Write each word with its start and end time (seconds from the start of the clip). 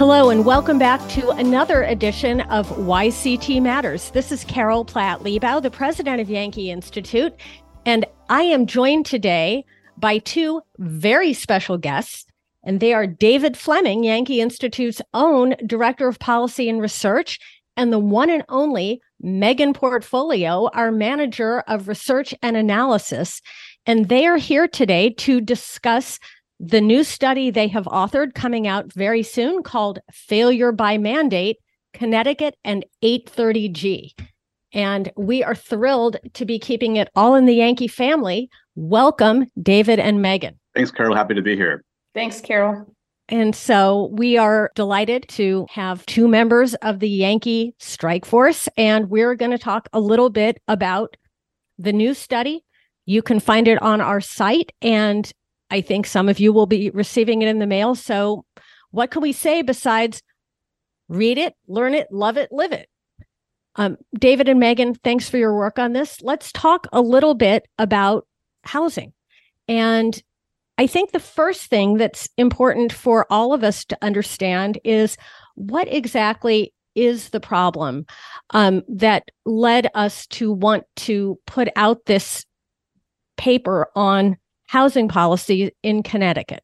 and 0.00 0.46
welcome 0.46 0.78
back 0.78 1.06
to 1.10 1.28
another 1.28 1.82
edition 1.82 2.40
of 2.40 2.66
YCT 2.70 3.60
Matters. 3.60 4.10
This 4.12 4.32
is 4.32 4.44
Carol 4.44 4.82
Platt 4.82 5.20
Liebau, 5.20 5.60
the 5.60 5.70
president 5.70 6.22
of 6.22 6.30
Yankee 6.30 6.70
Institute, 6.70 7.34
and 7.84 8.06
I 8.30 8.44
am 8.44 8.64
joined 8.64 9.04
today 9.04 9.66
by 9.98 10.16
two 10.16 10.62
very 10.78 11.34
special 11.34 11.76
guests, 11.76 12.24
and 12.64 12.80
they 12.80 12.94
are 12.94 13.06
David 13.06 13.58
Flemming, 13.58 14.02
Yankee 14.02 14.40
Institute's 14.40 15.02
own 15.12 15.54
director 15.66 16.08
of 16.08 16.18
policy 16.18 16.70
and 16.70 16.80
research, 16.80 17.38
and 17.76 17.92
the 17.92 17.98
one 17.98 18.30
and 18.30 18.44
only 18.48 19.02
Meghan 19.22 19.74
Portfolio, 19.74 20.70
our 20.72 20.90
manager 20.90 21.60
of 21.68 21.88
research 21.88 22.34
and 22.42 22.56
analysis. 22.56 23.42
And 23.84 24.08
they 24.08 24.26
are 24.26 24.38
here 24.38 24.66
today 24.66 25.10
to 25.10 25.42
discuss 25.42 26.18
the 26.60 26.80
new 26.80 27.02
study 27.02 27.50
they 27.50 27.68
have 27.68 27.86
authored 27.86 28.34
coming 28.34 28.66
out 28.66 28.92
very 28.92 29.22
soon 29.22 29.62
called 29.62 29.98
Failure 30.12 30.72
by 30.72 30.98
Mandate 30.98 31.56
Connecticut 31.94 32.54
and 32.62 32.84
830G. 33.02 34.10
And 34.74 35.10
we 35.16 35.42
are 35.42 35.54
thrilled 35.54 36.18
to 36.34 36.44
be 36.44 36.58
keeping 36.58 36.96
it 36.96 37.08
all 37.16 37.34
in 37.34 37.46
the 37.46 37.54
Yankee 37.54 37.88
family. 37.88 38.50
Welcome, 38.76 39.46
David 39.60 39.98
and 39.98 40.18
Meghan. 40.18 40.56
Thanks, 40.74 40.90
Carol. 40.90 41.16
Happy 41.16 41.34
to 41.34 41.42
be 41.42 41.56
here. 41.56 41.82
Thanks, 42.14 42.42
Carol. 42.42 42.94
And 43.30 43.56
so 43.56 44.10
we 44.12 44.36
are 44.36 44.70
delighted 44.74 45.28
to 45.30 45.66
have 45.70 46.04
two 46.06 46.28
members 46.28 46.74
of 46.74 47.00
the 47.00 47.08
Yankee 47.08 47.74
Strike 47.78 48.26
Force. 48.26 48.68
And 48.76 49.08
we're 49.08 49.34
going 49.34 49.52
to 49.52 49.58
talk 49.58 49.88
a 49.94 50.00
little 50.00 50.28
bit 50.30 50.60
about 50.68 51.16
the 51.78 51.92
new 51.92 52.12
study. 52.12 52.64
You 53.06 53.22
can 53.22 53.40
find 53.40 53.66
it 53.66 53.80
on 53.80 54.00
our 54.00 54.20
site. 54.20 54.72
And 54.82 55.32
I 55.70 55.80
think 55.80 56.06
some 56.06 56.28
of 56.28 56.40
you 56.40 56.52
will 56.52 56.66
be 56.66 56.90
receiving 56.90 57.42
it 57.42 57.48
in 57.48 57.58
the 57.58 57.66
mail. 57.66 57.94
So, 57.94 58.44
what 58.90 59.10
can 59.10 59.22
we 59.22 59.32
say 59.32 59.62
besides 59.62 60.22
read 61.08 61.38
it, 61.38 61.54
learn 61.68 61.94
it, 61.94 62.08
love 62.10 62.36
it, 62.36 62.50
live 62.50 62.72
it? 62.72 62.88
Um, 63.76 63.96
David 64.18 64.48
and 64.48 64.60
Meghan, 64.60 64.96
thanks 65.04 65.28
for 65.28 65.38
your 65.38 65.56
work 65.56 65.78
on 65.78 65.92
this. 65.92 66.20
Let's 66.22 66.50
talk 66.52 66.86
a 66.92 67.00
little 67.00 67.34
bit 67.34 67.68
about 67.78 68.26
housing. 68.64 69.12
And 69.68 70.20
I 70.76 70.86
think 70.86 71.12
the 71.12 71.20
first 71.20 71.66
thing 71.66 71.98
that's 71.98 72.28
important 72.36 72.92
for 72.92 73.26
all 73.30 73.52
of 73.52 73.62
us 73.62 73.84
to 73.86 73.98
understand 74.02 74.78
is 74.82 75.16
what 75.54 75.92
exactly 75.92 76.72
is 76.94 77.28
the 77.28 77.40
problem 77.40 78.06
um, 78.50 78.82
that 78.88 79.30
led 79.44 79.88
us 79.94 80.26
to 80.28 80.52
want 80.52 80.84
to 80.96 81.38
put 81.46 81.68
out 81.76 82.06
this 82.06 82.44
paper 83.36 83.88
on 83.94 84.36
housing 84.70 85.08
policy 85.08 85.72
in 85.82 86.00
Connecticut? 86.00 86.62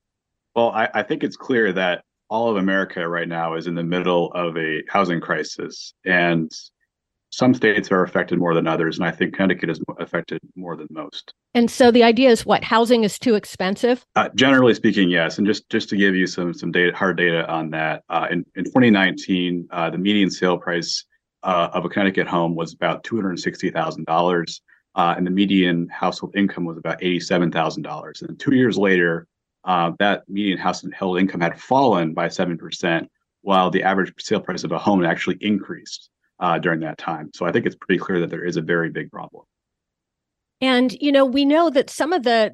Well, 0.55 0.71
I, 0.71 0.89
I, 0.95 1.03
think 1.03 1.25
it's 1.25 1.37
clear 1.37 1.73
that 1.73 2.05
all 2.31 2.49
of 2.49 2.57
America 2.57 3.09
right 3.09 3.27
now 3.27 3.55
is 3.55 3.67
in 3.67 3.75
the 3.75 3.83
middle 3.83 4.31
of 4.33 4.57
a 4.57 4.85
housing 4.89 5.21
crisis. 5.21 5.93
And 6.05 6.49
some 7.31 7.53
states 7.53 7.91
are 7.91 8.05
affected 8.05 8.39
more 8.39 8.55
than 8.55 8.69
others. 8.69 8.97
And 8.97 9.05
I 9.05 9.11
think 9.11 9.35
Connecticut 9.35 9.71
is 9.71 9.81
affected 9.99 10.39
more 10.55 10.77
than 10.77 10.87
most. 10.89 11.35
And 11.53 11.69
so 11.69 11.91
the 11.91 12.05
idea 12.05 12.31
is 12.31 12.47
what? 12.47 12.63
Housing 12.63 13.03
is 13.03 13.19
too 13.19 13.35
expensive? 13.35 14.07
Uh, 14.15 14.29
generally 14.37 14.75
speaking, 14.75 15.11
yes. 15.11 15.37
And 15.37 15.45
just, 15.45 15.69
just 15.69 15.89
to 15.89 15.97
give 15.97 16.15
you 16.15 16.29
some, 16.29 16.55
some 16.55 16.71
data, 16.71 16.97
hard 16.97 17.17
data 17.17 17.45
on 17.51 17.71
that, 17.71 18.05
uh, 18.09 18.29
in, 18.31 18.47
in 18.55 18.67
2019, 18.67 19.67
uh, 19.73 19.91
the 19.91 19.99
median 19.99 20.31
sale 20.31 20.59
price 20.59 21.05
uh, 21.43 21.71
of 21.73 21.85
a 21.85 21.89
Connecticut 21.89 22.29
home 22.29 22.55
was 22.55 22.73
about 22.73 23.03
$260,000 23.03 24.61
uh, 24.97 25.15
and 25.17 25.27
the 25.27 25.31
median 25.31 25.89
household 25.89 26.35
income 26.35 26.65
was 26.65 26.79
about 26.79 27.01
$87,000. 27.01 28.23
And 28.23 28.41
two 28.41 28.55
years 28.55 28.79
later, 28.79 29.29
uh, 29.65 29.93
that 29.99 30.29
median 30.29 30.59
household 30.59 31.21
income 31.21 31.41
had 31.41 31.61
fallen 31.61 32.15
by 32.15 32.29
7%, 32.29 33.07
while 33.43 33.71
the 33.71 33.83
average 33.83 34.13
sale 34.19 34.41
price 34.41 34.65
of 34.65 34.73
a 34.73 34.79
home 34.79 35.05
actually 35.05 35.37
increased 35.41 36.09
uh, 36.41 36.59
during 36.59 36.81
that 36.81 36.99
time. 36.99 37.31
So 37.35 37.45
I 37.47 37.53
think 37.53 37.67
it's 37.67 37.77
pretty 37.77 37.99
clear 37.99 38.21
that 38.21 38.31
there 38.31 38.45
is 38.45 38.57
a 38.57 38.63
very 38.63 38.91
big 38.91 39.13
problem. 39.13 39.45
And, 40.63 40.97
you 41.01 41.13
know, 41.13 41.27
we 41.27 41.45
know 41.45 41.69
that 41.71 41.91
some 41.91 42.15
of 42.15 42.23
the, 42.23 42.51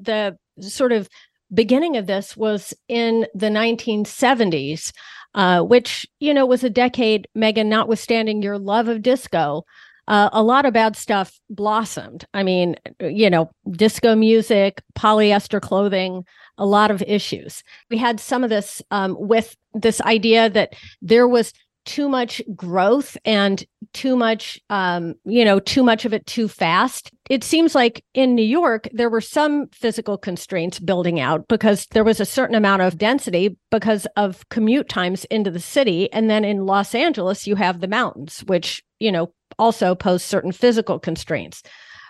the 0.57 0.69
sort 0.69 0.91
of 0.91 1.07
beginning 1.53 1.95
of 1.95 2.07
this 2.07 2.35
was 2.35 2.73
in 2.89 3.25
the 3.33 3.47
1970s, 3.47 4.91
uh, 5.35 5.61
which, 5.61 6.05
you 6.19 6.33
know, 6.33 6.45
was 6.45 6.63
a 6.63 6.69
decade, 6.69 7.27
Meghan, 7.37 7.67
notwithstanding 7.67 8.41
your 8.41 8.57
love 8.57 8.89
of 8.89 9.01
disco, 9.01 9.63
uh, 10.07 10.29
a 10.33 10.43
lot 10.43 10.65
of 10.65 10.73
bad 10.73 10.95
stuff 10.95 11.39
blossomed. 11.49 12.25
I 12.33 12.43
mean, 12.43 12.75
you 12.99 13.29
know, 13.29 13.49
disco 13.71 14.15
music, 14.15 14.81
polyester 14.95 15.61
clothing, 15.61 16.25
a 16.57 16.65
lot 16.65 16.91
of 16.91 17.01
issues. 17.03 17.63
We 17.89 17.97
had 17.97 18.19
some 18.19 18.43
of 18.43 18.49
this 18.49 18.81
um, 18.91 19.15
with 19.19 19.55
this 19.73 20.01
idea 20.01 20.49
that 20.49 20.73
there 21.01 21.27
was 21.27 21.53
too 21.85 22.07
much 22.07 22.41
growth 22.55 23.17
and 23.25 23.65
too 23.93 24.15
much 24.15 24.59
um, 24.69 25.15
you 25.25 25.43
know 25.43 25.59
too 25.59 25.83
much 25.83 26.05
of 26.05 26.13
it 26.13 26.25
too 26.25 26.47
fast 26.47 27.11
it 27.29 27.43
seems 27.43 27.75
like 27.75 28.03
in 28.13 28.35
new 28.35 28.45
york 28.45 28.87
there 28.93 29.09
were 29.09 29.21
some 29.21 29.67
physical 29.73 30.17
constraints 30.17 30.79
building 30.79 31.19
out 31.19 31.47
because 31.47 31.85
there 31.87 32.03
was 32.03 32.19
a 32.19 32.25
certain 32.25 32.55
amount 32.55 32.81
of 32.81 32.97
density 32.97 33.57
because 33.69 34.07
of 34.15 34.47
commute 34.49 34.87
times 34.87 35.25
into 35.25 35.51
the 35.51 35.59
city 35.59 36.11
and 36.13 36.29
then 36.29 36.45
in 36.45 36.65
los 36.65 36.95
angeles 36.95 37.45
you 37.45 37.55
have 37.55 37.81
the 37.81 37.87
mountains 37.87 38.43
which 38.47 38.81
you 38.99 39.11
know 39.11 39.33
also 39.63 39.95
pose 39.95 40.21
certain 40.21 40.51
physical 40.51 40.99
constraints. 40.99 41.63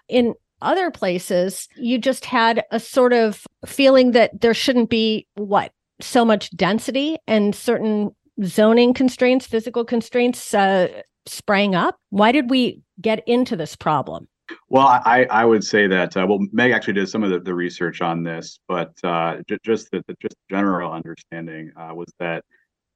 In 0.09 0.33
other 0.63 0.89
places, 0.89 1.67
you 1.75 1.99
just 1.99 2.25
had 2.25 2.63
a 2.71 2.79
sort 2.79 3.13
of 3.13 3.45
feeling 3.65 4.11
that 4.11 4.41
there 4.41 4.55
shouldn't 4.55 4.89
be 4.89 5.27
what 5.35 5.71
so 6.01 6.25
much 6.25 6.49
density 6.55 7.17
and 7.27 7.53
certain 7.53 8.09
zoning 8.43 8.93
constraints, 8.95 9.45
physical 9.45 9.85
constraints 9.85 10.53
uh, 10.55 10.87
sprang 11.27 11.75
up. 11.75 11.95
Why 12.09 12.31
did 12.31 12.49
we 12.49 12.81
get 12.99 13.21
into 13.27 13.55
this 13.55 13.75
problem? 13.75 14.27
Well, 14.69 14.87
I, 14.87 15.27
I 15.29 15.45
would 15.45 15.63
say 15.63 15.87
that 15.87 16.17
uh, 16.17 16.25
well, 16.27 16.39
Meg 16.51 16.71
actually 16.71 16.93
did 16.93 17.07
some 17.07 17.23
of 17.23 17.29
the, 17.29 17.39
the 17.39 17.53
research 17.53 18.01
on 18.01 18.23
this, 18.23 18.59
but 18.67 18.91
uh, 19.03 19.37
j- 19.47 19.59
just 19.63 19.91
the, 19.91 20.03
the, 20.07 20.15
just 20.19 20.35
general 20.49 20.91
understanding 20.91 21.71
uh, 21.77 21.93
was 21.93 22.11
that 22.19 22.43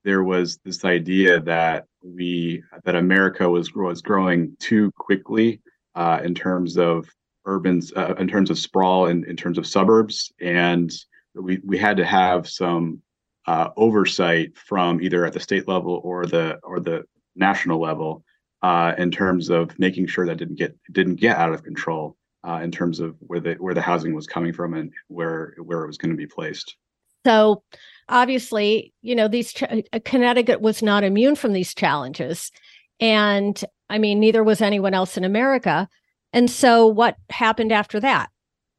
there 0.07 0.23
was 0.23 0.57
this 0.63 0.85
idea 0.85 1.41
that 1.41 1.83
we 2.01 2.63
that 2.85 2.95
America 2.95 3.49
was 3.49 3.75
was 3.75 4.01
growing 4.01 4.55
too 4.57 4.89
quickly 4.93 5.59
uh, 5.95 6.21
in 6.23 6.33
terms 6.33 6.77
of 6.77 7.09
urban 7.43 7.81
uh, 7.97 8.15
in 8.17 8.25
terms 8.25 8.49
of 8.49 8.57
sprawl 8.57 9.07
and 9.07 9.25
in 9.25 9.35
terms 9.35 9.57
of 9.57 9.67
suburbs, 9.67 10.31
and 10.39 10.93
we 11.35 11.59
we 11.65 11.77
had 11.77 11.97
to 11.97 12.05
have 12.05 12.47
some 12.47 13.01
uh, 13.47 13.67
oversight 13.75 14.57
from 14.57 15.01
either 15.01 15.25
at 15.25 15.33
the 15.33 15.41
state 15.41 15.67
level 15.67 15.99
or 16.05 16.25
the 16.25 16.57
or 16.63 16.79
the 16.79 17.03
national 17.35 17.81
level 17.81 18.23
uh, 18.61 18.93
in 18.97 19.11
terms 19.11 19.49
of 19.49 19.77
making 19.77 20.07
sure 20.07 20.25
that 20.25 20.37
didn't 20.37 20.55
get 20.55 20.73
didn't 20.93 21.17
get 21.17 21.35
out 21.35 21.51
of 21.51 21.63
control 21.63 22.15
uh, 22.47 22.61
in 22.63 22.71
terms 22.71 23.01
of 23.01 23.17
where 23.19 23.41
the 23.41 23.55
where 23.55 23.73
the 23.73 23.81
housing 23.81 24.15
was 24.15 24.25
coming 24.25 24.53
from 24.53 24.73
and 24.73 24.89
where 25.09 25.53
where 25.57 25.83
it 25.83 25.87
was 25.87 25.97
going 25.97 26.11
to 26.11 26.23
be 26.25 26.27
placed. 26.27 26.77
So 27.27 27.61
obviously, 28.07 28.93
you 29.01 29.13
know, 29.13 29.27
these 29.27 29.51
ch- 29.51 29.63
uh, 29.63 29.99
Connecticut 30.05 30.61
was 30.61 30.81
not 30.81 31.03
immune 31.03 31.35
from 31.35 31.51
these 31.51 31.75
challenges. 31.75 32.53
And 33.01 33.61
I 33.89 33.97
mean, 33.97 34.21
neither 34.21 34.45
was 34.45 34.61
anyone 34.61 34.93
else 34.93 35.17
in 35.17 35.25
America. 35.25 35.89
And 36.31 36.49
so 36.49 36.87
what 36.87 37.17
happened 37.29 37.73
after 37.73 37.99
that? 37.99 38.29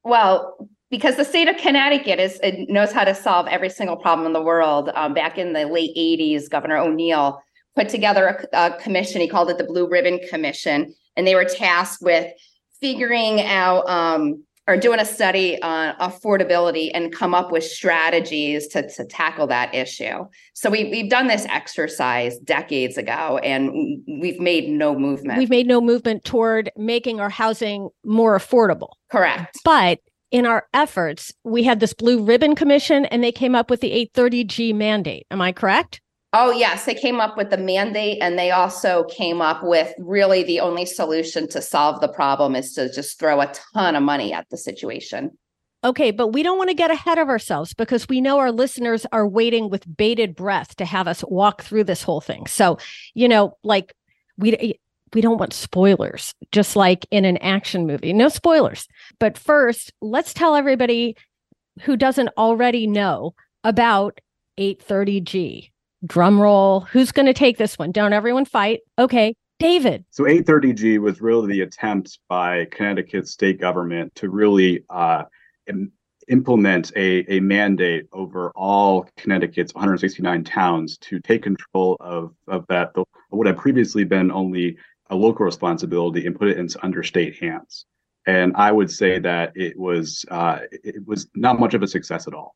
Well, 0.03 0.67
because 0.91 1.17
the 1.17 1.27
state 1.27 1.47
of 1.47 1.59
Connecticut 1.59 2.19
is 2.19 2.41
knows 2.71 2.91
how 2.91 3.05
to 3.05 3.15
solve 3.15 3.49
every 3.49 3.69
single 3.69 3.97
problem 3.97 4.27
in 4.27 4.33
the 4.33 4.43
world. 4.43 4.91
Um, 4.95 5.13
back 5.13 5.37
in 5.37 5.53
the 5.53 5.67
late 5.67 5.95
80s, 5.95 6.49
Governor 6.49 6.79
O'Neill 6.79 7.43
put 7.77 7.91
together 7.91 8.49
a, 8.55 8.69
a 8.71 8.79
commission. 8.81 9.21
He 9.21 9.29
called 9.29 9.51
it 9.51 9.59
the 9.59 9.65
Blue 9.65 9.87
Ribbon 9.87 10.21
Commission, 10.31 10.95
and 11.17 11.27
they 11.27 11.35
were 11.35 11.45
tasked 11.45 12.01
with 12.01 12.33
figuring 12.81 13.43
out 13.43 13.87
um, 13.91 14.43
or 14.69 14.77
doing 14.77 15.01
a 15.01 15.05
study 15.05 15.61
on 15.63 15.97
affordability 15.97 16.91
and 16.93 17.11
come 17.11 17.35
up 17.35 17.51
with 17.51 17.65
strategies 17.65 18.69
to, 18.69 18.87
to 18.91 19.05
tackle 19.07 19.47
that 19.47 19.75
issue. 19.75 20.27
So 20.53 20.69
we, 20.69 20.85
we've 20.85 21.11
done 21.11 21.27
this 21.27 21.47
exercise 21.47 22.39
decades 22.39 22.99
ago 22.99 23.39
and 23.39 23.73
we've 24.21 24.39
made 24.39 24.69
no 24.69 24.95
movement. 24.95 25.39
We've 25.39 25.49
made 25.49 25.67
no 25.67 25.81
movement 25.81 26.25
toward 26.25 26.71
making 26.77 27.19
our 27.19 27.31
housing 27.31 27.89
more 28.05 28.39
affordable. 28.39 28.91
Correct. 29.11 29.59
But 29.65 30.01
in 30.31 30.45
our 30.45 30.67
efforts, 30.75 31.33
we 31.45 31.63
had 31.63 31.81
this 31.81 31.95
blue 31.95 32.23
ribbon 32.23 32.55
commission 32.55 33.07
and 33.07 33.25
they 33.25 33.33
came 33.33 33.55
up 33.55 33.71
with 33.71 33.81
the 33.81 34.11
830G 34.15 34.75
mandate. 34.75 35.27
Am 35.31 35.41
I 35.41 35.53
correct? 35.53 36.03
Oh, 36.35 36.51
yes. 36.51 36.85
They 36.85 36.95
came 36.95 37.21
up 37.21 37.37
with 37.39 37.51
the 37.51 37.57
mandate 37.57 38.19
and 38.21 38.39
they 38.39 38.51
also 38.51 39.05
came 39.05 39.41
up 39.41 39.63
with 39.63 39.95
really 39.99 40.43
the 40.43 40.61
only 40.61 40.85
solution 40.85 41.49
to 41.49 41.63
solve 41.63 42.01
the 42.01 42.09
problem 42.09 42.55
is 42.55 42.75
to 42.75 42.93
just 42.93 43.19
throw 43.19 43.41
a 43.41 43.53
ton 43.75 43.97
of 43.97 44.03
money 44.03 44.33
at 44.33 44.49
the 44.51 44.59
situation. 44.59 45.31
Okay, 45.85 46.11
but 46.11 46.29
we 46.29 46.43
don't 46.43 46.59
want 46.59 46.71
to 46.71 46.75
get 46.75 46.91
ahead 46.91 47.19
of 47.19 47.29
ourselves 47.29 47.73
because 47.73 48.09
we 48.09 48.21
know 48.21 48.39
our 48.39 48.51
listeners 48.51 49.07
are 49.13 49.27
waiting 49.27 49.71
with 49.71 49.97
bated 49.97 50.35
breath 50.35 50.75
to 50.77 50.85
have 50.85 51.07
us 51.07 51.23
walk 51.29 51.63
through 51.63 51.85
this 51.85 52.03
whole 52.03 52.21
thing. 52.21 52.47
So, 52.47 52.79
you 53.15 53.29
know, 53.29 53.57
like 53.63 53.95
we 54.37 54.79
we 55.15 55.21
don't 55.21 55.39
want 55.39 55.53
spoilers, 55.53 56.35
just 56.53 56.77
like 56.77 57.07
in 57.11 57.25
an 57.25 57.39
action 57.39 57.87
movie. 57.87 58.13
No 58.13 58.29
spoilers. 58.29 58.89
But 59.19 59.39
first, 59.39 59.93
let's 60.01 60.35
tell 60.35 60.55
everybody 60.55 61.17
who 61.83 61.97
doesn't 61.97 62.31
already 62.37 62.87
know 62.87 63.35
about 63.65 64.21
830G. 64.59 65.71
Drum 66.07 66.41
roll. 66.41 66.81
Who's 66.81 67.13
going 67.13 67.27
to 67.27 67.35
take 67.35 67.59
this 67.59 67.79
one? 67.79 67.93
Don't 67.93 68.13
everyone 68.13 68.45
fight. 68.45 68.81
Okay. 68.99 69.35
David. 69.59 70.05
So 70.11 70.25
830G 70.25 71.01
was 71.01 71.21
really 71.21 71.49
the 71.49 71.63
attempt 71.63 72.21
by 72.29 72.67
Connecticut 72.67 73.27
state 73.27 73.61
government 73.61 74.15
to 74.15 74.31
really 74.31 74.85
uh, 74.89 75.25
Im- 75.67 75.93
implement 76.29 76.93
a, 76.95 77.25
a 77.33 77.41
mandate 77.41 78.07
over 78.13 78.51
all 78.55 79.09
Connecticut's 79.17 79.75
169 79.75 80.45
towns 80.45 80.97
to 80.99 81.19
take 81.21 81.43
control 81.43 81.97
of, 82.01 82.35
of 82.47 82.67
that, 82.69 82.95
the, 82.95 83.05
what 83.31 83.47
had 83.47 83.57
previously 83.57 84.05
been 84.05 84.31
only 84.31 84.77
a 85.11 85.17
local 85.17 85.45
responsibility 85.45 86.27
and 86.27 86.39
put 86.39 86.49
it 86.49 86.59
into 86.59 86.83
under 86.85 87.03
state 87.03 87.37
hands. 87.43 87.87
And 88.27 88.53
I 88.57 88.73
would 88.73 88.91
say 88.91 89.19
that 89.21 89.53
it 89.55 89.79
was 89.79 90.25
uh, 90.31 90.59
it 90.71 91.07
was 91.07 91.29
not 91.35 91.59
much 91.59 91.73
of 91.73 91.83
a 91.83 91.89
success 91.89 92.29
at 92.29 92.35
all. 92.35 92.55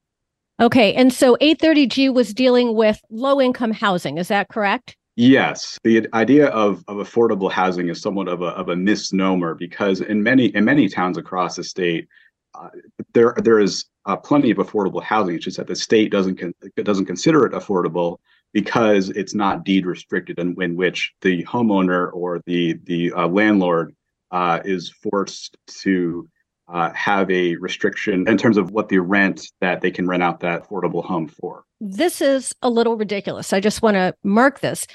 Okay, 0.62 0.94
and 0.94 1.12
so 1.12 1.36
830G 1.40 2.14
was 2.14 2.32
dealing 2.32 2.76
with 2.76 3.00
low 3.10 3.40
income 3.40 3.72
housing. 3.72 4.16
Is 4.16 4.28
that 4.28 4.48
correct? 4.48 4.96
Yes, 5.16 5.76
the 5.82 6.06
idea 6.14 6.46
of, 6.50 6.84
of 6.86 6.98
affordable 6.98 7.50
housing 7.50 7.88
is 7.88 8.00
somewhat 8.00 8.28
of 8.28 8.42
a, 8.42 8.46
of 8.46 8.68
a 8.68 8.76
misnomer 8.76 9.56
because 9.56 10.00
in 10.00 10.22
many 10.22 10.46
in 10.54 10.64
many 10.64 10.88
towns 10.88 11.18
across 11.18 11.56
the 11.56 11.64
state, 11.64 12.06
uh, 12.54 12.68
there 13.12 13.34
there 13.42 13.58
is 13.58 13.86
uh, 14.06 14.16
plenty 14.16 14.52
of 14.52 14.58
affordable 14.58 15.02
housing. 15.02 15.34
It's 15.34 15.44
just 15.46 15.56
that 15.56 15.66
the 15.66 15.74
state 15.74 16.12
doesn't 16.12 16.36
con- 16.36 16.54
doesn't 16.76 17.06
consider 17.06 17.44
it 17.44 17.52
affordable 17.54 18.18
because 18.52 19.10
it's 19.10 19.34
not 19.34 19.64
deed 19.64 19.84
restricted, 19.84 20.38
in, 20.38 20.54
in 20.62 20.76
which 20.76 21.12
the 21.22 21.42
homeowner 21.44 22.12
or 22.14 22.40
the 22.46 22.78
the 22.84 23.12
uh, 23.12 23.26
landlord 23.26 23.96
uh, 24.30 24.60
is 24.64 24.90
forced 24.90 25.56
to 25.82 26.28
uh, 26.68 26.90
have 26.92 27.30
a 27.30 27.56
restriction 27.56 28.26
in 28.28 28.36
terms 28.36 28.56
of 28.56 28.70
what 28.70 28.88
the 28.88 28.98
rent 28.98 29.50
that 29.60 29.80
they 29.80 29.90
can 29.90 30.06
rent 30.06 30.22
out 30.22 30.40
that 30.40 30.62
affordable 30.62 31.04
home 31.04 31.28
for. 31.28 31.64
This 31.80 32.20
is 32.20 32.54
a 32.62 32.70
little 32.70 32.96
ridiculous. 32.96 33.52
I 33.52 33.60
just 33.60 33.82
want 33.82 33.96
to 33.96 34.14
mark 34.22 34.60
this. 34.60 34.86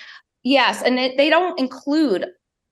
Yes, 0.44 0.82
and 0.82 0.98
it, 0.98 1.18
they 1.18 1.30
don't 1.30 1.60
include 1.60 2.26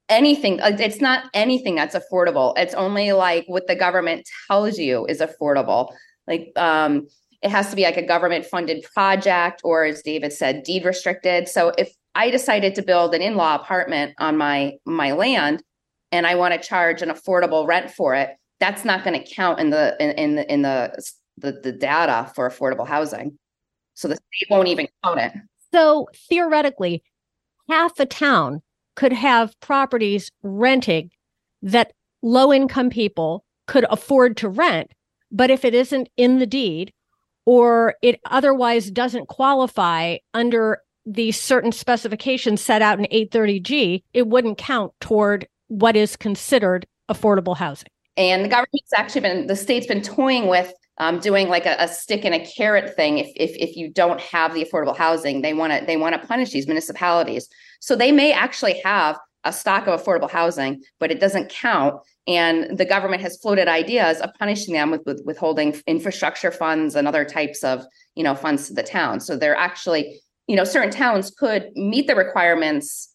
anything. 0.09 0.59
It's 0.61 1.01
not 1.01 1.25
anything 1.33 1.75
that's 1.75 1.95
affordable. 1.95 2.53
It's 2.57 2.73
only 2.73 3.11
like 3.11 3.45
what 3.47 3.67
the 3.67 3.75
government 3.75 4.27
tells 4.47 4.77
you 4.77 5.05
is 5.07 5.19
affordable. 5.19 5.93
Like 6.27 6.51
um, 6.55 7.07
it 7.41 7.51
has 7.51 7.69
to 7.69 7.75
be 7.75 7.83
like 7.83 7.97
a 7.97 8.05
government 8.05 8.45
funded 8.45 8.83
project, 8.93 9.61
or 9.63 9.85
as 9.85 10.01
David 10.01 10.31
said, 10.33 10.63
deed 10.63 10.85
restricted. 10.85 11.47
So 11.47 11.73
if 11.77 11.93
I 12.15 12.29
decided 12.29 12.75
to 12.75 12.81
build 12.81 13.13
an 13.13 13.21
in 13.21 13.35
law 13.35 13.55
apartment 13.55 14.13
on 14.19 14.37
my 14.37 14.73
my 14.85 15.11
land, 15.11 15.61
and 16.11 16.25
I 16.25 16.35
want 16.35 16.53
to 16.53 16.67
charge 16.67 17.01
an 17.01 17.09
affordable 17.09 17.67
rent 17.67 17.91
for 17.91 18.15
it, 18.15 18.29
that's 18.59 18.85
not 18.85 19.03
going 19.03 19.19
to 19.21 19.33
count 19.33 19.59
in 19.59 19.69
the 19.69 19.95
in, 19.99 20.11
in 20.11 20.35
the 20.35 20.53
in 20.53 20.61
the, 20.61 21.03
the 21.37 21.51
the 21.51 21.71
data 21.71 22.31
for 22.35 22.49
affordable 22.49 22.87
housing. 22.87 23.37
So 23.93 24.07
the 24.07 24.15
state 24.15 24.49
won't 24.49 24.67
even 24.67 24.87
count 25.03 25.19
it. 25.19 25.33
So 25.73 26.07
theoretically, 26.29 27.03
half 27.69 27.99
a 27.99 28.05
town 28.05 28.61
could 28.95 29.13
have 29.13 29.59
properties 29.59 30.31
renting 30.43 31.11
that 31.61 31.91
low 32.21 32.53
income 32.53 32.89
people 32.89 33.43
could 33.67 33.85
afford 33.89 34.37
to 34.37 34.49
rent. 34.49 34.91
But 35.31 35.51
if 35.51 35.65
it 35.65 35.73
isn't 35.73 36.09
in 36.17 36.39
the 36.39 36.45
deed 36.45 36.93
or 37.45 37.95
it 38.01 38.19
otherwise 38.25 38.89
doesn't 38.89 39.27
qualify 39.27 40.17
under 40.33 40.79
the 41.05 41.31
certain 41.31 41.71
specifications 41.71 42.61
set 42.61 42.81
out 42.81 42.99
in 42.99 43.05
830G, 43.05 44.03
it 44.13 44.27
wouldn't 44.27 44.57
count 44.57 44.93
toward 44.99 45.47
what 45.67 45.95
is 45.95 46.15
considered 46.15 46.85
affordable 47.09 47.57
housing. 47.57 47.89
And 48.17 48.45
the 48.45 48.49
government's 48.49 48.93
actually 48.95 49.21
been, 49.21 49.47
the 49.47 49.55
state's 49.55 49.87
been 49.87 50.01
toying 50.01 50.47
with 50.47 50.73
um, 50.97 51.19
doing 51.19 51.49
like 51.49 51.65
a, 51.65 51.75
a, 51.79 51.87
stick 51.87 52.23
and 52.23 52.33
a 52.33 52.45
carrot 52.45 52.95
thing. 52.95 53.17
If, 53.17 53.27
if 53.35 53.51
if 53.57 53.75
you 53.75 53.89
don't 53.89 54.21
have 54.21 54.53
the 54.53 54.63
affordable 54.63 54.95
housing, 54.95 55.41
they 55.41 55.53
want 55.53 55.73
to 55.73 55.85
they 55.85 55.97
want 55.97 56.19
to 56.19 56.27
punish 56.27 56.51
these 56.51 56.67
municipalities. 56.67 57.49
So 57.81 57.95
they 57.95 58.11
may 58.11 58.31
actually 58.31 58.79
have 58.85 59.19
a 59.43 59.51
stock 59.51 59.87
of 59.87 60.01
affordable 60.01 60.29
housing, 60.29 60.81
but 60.99 61.11
it 61.11 61.19
doesn't 61.19 61.49
count. 61.49 62.01
And 62.27 62.77
the 62.77 62.85
government 62.85 63.21
has 63.21 63.37
floated 63.37 63.67
ideas 63.67 64.19
of 64.19 64.31
punishing 64.39 64.73
them 64.73 64.89
with, 64.89 65.01
with 65.05 65.21
withholding 65.25 65.79
infrastructure 65.85 66.51
funds 66.51 66.95
and 66.95 67.07
other 67.07 67.25
types 67.25 67.63
of 67.63 67.85
you 68.15 68.23
know 68.23 68.35
funds 68.35 68.67
to 68.67 68.73
the 68.73 68.83
town. 68.83 69.19
So 69.19 69.35
they're 69.35 69.55
actually 69.57 70.21
you 70.47 70.55
know 70.55 70.63
certain 70.63 70.91
towns 70.91 71.29
could 71.29 71.71
meet 71.75 72.07
the 72.07 72.15
requirements 72.15 73.13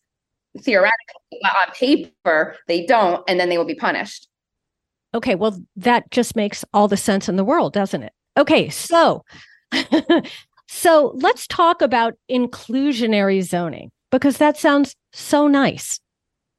theoretically, 0.59 1.39
but 1.43 1.53
on 1.67 1.73
paper 1.75 2.57
they 2.69 2.85
don't, 2.85 3.25
and 3.27 3.41
then 3.41 3.49
they 3.49 3.57
will 3.57 3.65
be 3.65 3.75
punished. 3.75 4.29
Okay, 5.15 5.35
well, 5.35 5.61
that 5.77 6.11
just 6.11 6.37
makes 6.37 6.65
all 6.73 6.89
the 6.89 6.97
sense 6.97 7.29
in 7.29 7.37
the 7.37 7.45
world, 7.45 7.73
doesn't 7.73 8.03
it? 8.03 8.13
Okay, 8.37 8.69
so 8.69 9.25
so 10.69 11.13
let's 11.17 11.47
talk 11.47 11.83
about 11.83 12.15
inclusionary 12.31 13.43
zoning 13.43 13.91
because 14.11 14.39
that 14.39 14.57
sounds 14.57 14.95
so 15.13 15.47
nice. 15.47 16.01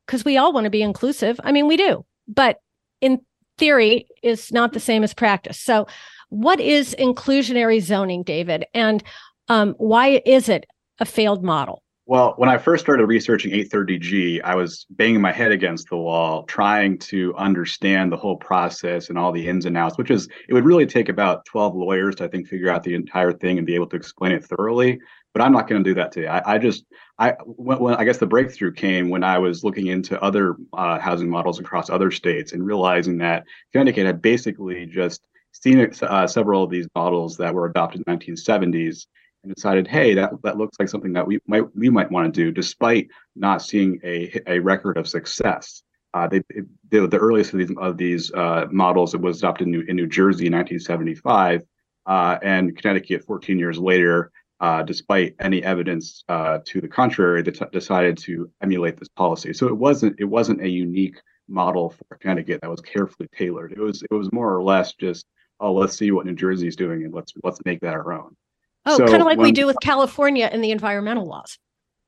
Because 0.05 0.25
we 0.25 0.37
all 0.37 0.51
want 0.51 0.65
to 0.65 0.69
be 0.69 0.81
inclusive. 0.81 1.39
I 1.43 1.51
mean, 1.51 1.67
we 1.67 1.77
do, 1.77 2.05
but 2.27 2.57
in 2.99 3.21
theory 3.57 4.07
is 4.23 4.51
not 4.51 4.73
the 4.73 4.79
same 4.79 5.03
as 5.03 5.13
practice. 5.13 5.59
So, 5.59 5.87
what 6.29 6.59
is 6.59 6.95
inclusionary 6.97 7.81
zoning, 7.81 8.23
David, 8.23 8.65
and 8.73 9.03
um, 9.47 9.75
why 9.77 10.21
is 10.25 10.49
it 10.49 10.65
a 10.99 11.05
failed 11.05 11.43
model? 11.43 11.80
Well, 12.07 12.33
when 12.37 12.49
I 12.49 12.57
first 12.57 12.83
started 12.83 13.05
researching 13.05 13.51
830G, 13.51 14.41
I 14.43 14.55
was 14.55 14.87
banging 14.89 15.21
my 15.21 15.31
head 15.31 15.51
against 15.51 15.87
the 15.89 15.97
wall 15.97 16.43
trying 16.43 16.97
to 16.97 17.33
understand 17.35 18.11
the 18.11 18.17
whole 18.17 18.37
process 18.37 19.09
and 19.09 19.19
all 19.19 19.31
the 19.31 19.47
ins 19.47 19.65
and 19.65 19.77
outs, 19.77 19.99
which 19.99 20.09
is, 20.09 20.27
it 20.49 20.53
would 20.53 20.65
really 20.65 20.87
take 20.87 21.09
about 21.09 21.45
12 21.45 21.75
lawyers 21.75 22.15
to, 22.15 22.23
I 22.23 22.27
think, 22.27 22.47
figure 22.47 22.69
out 22.69 22.81
the 22.83 22.95
entire 22.95 23.31
thing 23.31 23.59
and 23.59 23.67
be 23.67 23.75
able 23.75 23.87
to 23.87 23.95
explain 23.95 24.31
it 24.31 24.43
thoroughly. 24.43 24.99
But 25.31 25.43
I'm 25.43 25.53
not 25.53 25.67
going 25.67 25.83
to 25.83 25.89
do 25.89 25.93
that 25.93 26.11
today. 26.11 26.27
I, 26.27 26.55
I 26.55 26.57
just, 26.57 26.85
I, 27.19 27.33
when, 27.45 27.79
when, 27.79 27.93
I 27.93 28.03
guess 28.03 28.17
the 28.17 28.25
breakthrough 28.25 28.73
came 28.73 29.09
when 29.09 29.23
I 29.23 29.37
was 29.37 29.63
looking 29.63 29.87
into 29.87 30.21
other 30.21 30.55
uh, 30.73 30.99
housing 30.99 31.29
models 31.29 31.59
across 31.59 31.89
other 31.91 32.09
states 32.09 32.51
and 32.51 32.65
realizing 32.65 33.19
that 33.19 33.45
Connecticut 33.73 34.07
had 34.07 34.21
basically 34.23 34.87
just 34.87 35.21
seen 35.51 35.79
uh, 36.01 36.27
several 36.27 36.63
of 36.63 36.71
these 36.71 36.87
models 36.95 37.37
that 37.37 37.53
were 37.53 37.67
adopted 37.67 38.03
in 38.05 38.17
the 38.17 38.25
1970s 38.25 39.05
and 39.43 39.55
decided, 39.55 39.87
hey, 39.87 40.13
that, 40.13 40.31
that 40.43 40.57
looks 40.57 40.77
like 40.79 40.89
something 40.89 41.13
that 41.13 41.25
we 41.25 41.39
might 41.47 41.63
we 41.75 41.89
might 41.89 42.11
want 42.11 42.33
to 42.33 42.43
do, 42.43 42.51
despite 42.51 43.07
not 43.35 43.61
seeing 43.61 43.99
a 44.03 44.39
a 44.47 44.59
record 44.59 44.97
of 44.97 45.07
success. 45.07 45.83
Uh, 46.13 46.27
they, 46.27 46.41
they, 46.89 47.05
the 47.07 47.17
earliest 47.17 47.53
of 47.53 47.59
these 47.59 47.71
of 47.77 47.97
these 47.97 48.31
uh, 48.33 48.67
models 48.71 49.13
it 49.13 49.21
was 49.21 49.39
adopted 49.39 49.67
in 49.67 49.71
New, 49.71 49.81
in 49.87 49.95
New 49.95 50.07
Jersey 50.07 50.47
in 50.47 50.53
1975, 50.53 51.63
uh, 52.05 52.37
and 52.43 52.77
Connecticut 52.77 53.23
14 53.25 53.57
years 53.57 53.77
later, 53.77 54.31
uh, 54.59 54.83
despite 54.83 55.35
any 55.39 55.63
evidence 55.63 56.23
uh, 56.29 56.59
to 56.65 56.81
the 56.81 56.87
contrary, 56.87 57.41
they 57.41 57.51
t- 57.51 57.65
decided 57.71 58.17
to 58.19 58.49
emulate 58.61 58.97
this 58.97 59.09
policy. 59.09 59.53
So 59.53 59.67
it 59.67 59.77
wasn't 59.77 60.19
it 60.19 60.25
wasn't 60.25 60.61
a 60.61 60.69
unique 60.69 61.19
model 61.47 61.89
for 61.89 62.17
Connecticut 62.17 62.61
that 62.61 62.69
was 62.69 62.81
carefully 62.81 63.27
tailored. 63.35 63.71
It 63.71 63.79
was 63.79 64.03
it 64.03 64.13
was 64.13 64.31
more 64.31 64.55
or 64.55 64.61
less 64.61 64.93
just 64.93 65.25
oh 65.59 65.73
let's 65.73 65.97
see 65.97 66.11
what 66.11 66.25
New 66.25 66.35
Jersey 66.35 66.67
is 66.67 66.75
doing 66.75 67.05
and 67.05 67.13
let's 67.13 67.33
let's 67.43 67.59
make 67.65 67.81
that 67.81 67.93
our 67.93 68.13
own. 68.13 68.35
Oh, 68.85 68.97
so 68.97 69.05
kind 69.07 69.21
of 69.21 69.25
like 69.25 69.37
when, 69.37 69.45
we 69.45 69.51
do 69.51 69.65
with 69.65 69.77
California 69.81 70.49
and 70.51 70.63
the 70.63 70.71
environmental 70.71 71.25
laws. 71.25 71.57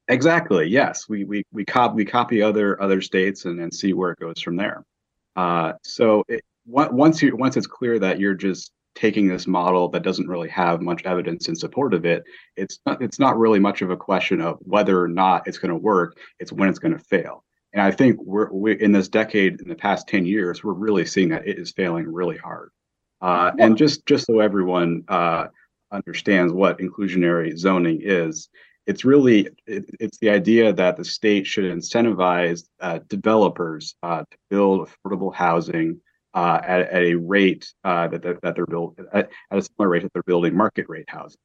Exactly. 0.07 0.67
Yes, 0.67 1.07
we 1.07 1.23
we 1.23 1.43
we 1.51 1.63
copy 1.63 1.95
we 1.95 2.05
copy 2.05 2.41
other 2.41 2.81
other 2.81 3.01
states 3.01 3.45
and, 3.45 3.59
and 3.59 3.73
see 3.73 3.93
where 3.93 4.11
it 4.11 4.19
goes 4.19 4.41
from 4.41 4.55
there. 4.55 4.83
Uh, 5.35 5.73
so 5.83 6.23
it, 6.27 6.43
once 6.65 7.21
you 7.21 7.35
once 7.35 7.57
it's 7.57 7.67
clear 7.67 7.99
that 7.99 8.19
you're 8.19 8.33
just 8.33 8.71
taking 8.95 9.27
this 9.27 9.47
model 9.47 9.89
that 9.89 10.03
doesn't 10.03 10.27
really 10.27 10.49
have 10.49 10.81
much 10.81 11.03
evidence 11.05 11.47
in 11.47 11.55
support 11.55 11.93
of 11.93 12.05
it, 12.05 12.23
it's 12.57 12.79
not 12.85 13.01
it's 13.01 13.19
not 13.19 13.37
really 13.37 13.59
much 13.59 13.81
of 13.81 13.91
a 13.91 13.97
question 13.97 14.41
of 14.41 14.57
whether 14.61 15.01
or 15.01 15.07
not 15.07 15.47
it's 15.47 15.57
going 15.57 15.69
to 15.69 15.75
work. 15.75 16.17
It's 16.39 16.51
when 16.51 16.69
it's 16.69 16.79
going 16.79 16.97
to 16.97 17.03
fail. 17.03 17.43
And 17.71 17.81
I 17.81 17.91
think 17.91 18.19
we're 18.21 18.51
we, 18.51 18.79
in 18.79 18.91
this 18.91 19.07
decade, 19.07 19.61
in 19.61 19.69
the 19.69 19.75
past 19.75 20.07
ten 20.07 20.25
years, 20.25 20.63
we're 20.63 20.73
really 20.73 21.05
seeing 21.05 21.29
that 21.29 21.47
it 21.47 21.57
is 21.57 21.71
failing 21.71 22.11
really 22.11 22.37
hard. 22.37 22.69
Uh, 23.21 23.51
and 23.57 23.77
just 23.77 24.05
just 24.05 24.27
so 24.27 24.41
everyone 24.41 25.03
uh, 25.07 25.45
understands 25.93 26.51
what 26.51 26.79
inclusionary 26.79 27.57
zoning 27.57 28.01
is, 28.01 28.49
it's 28.85 29.05
really 29.05 29.47
it, 29.65 29.85
it's 29.99 30.17
the 30.17 30.29
idea 30.29 30.73
that 30.73 30.97
the 30.97 31.05
state 31.05 31.47
should 31.47 31.65
incentivize 31.65 32.67
uh, 32.81 32.99
developers 33.07 33.95
uh, 34.03 34.23
to 34.29 34.37
build 34.49 34.89
affordable 34.89 35.33
housing 35.33 36.01
uh, 36.33 36.59
at, 36.63 36.81
at, 36.81 37.03
a 37.03 37.13
rate 37.13 37.71
uh, 37.83 38.07
that, 38.07 38.23
they're, 38.23 38.39
that 38.41 38.55
they're 38.55 38.65
built 38.65 38.97
at, 39.13 39.29
at, 39.51 39.57
a 39.57 39.61
similar 39.61 39.89
rate 39.89 40.01
that 40.01 40.11
they're 40.13 40.23
building 40.23 40.55
market 40.55 40.85
rate 40.89 41.05
housing. 41.07 41.37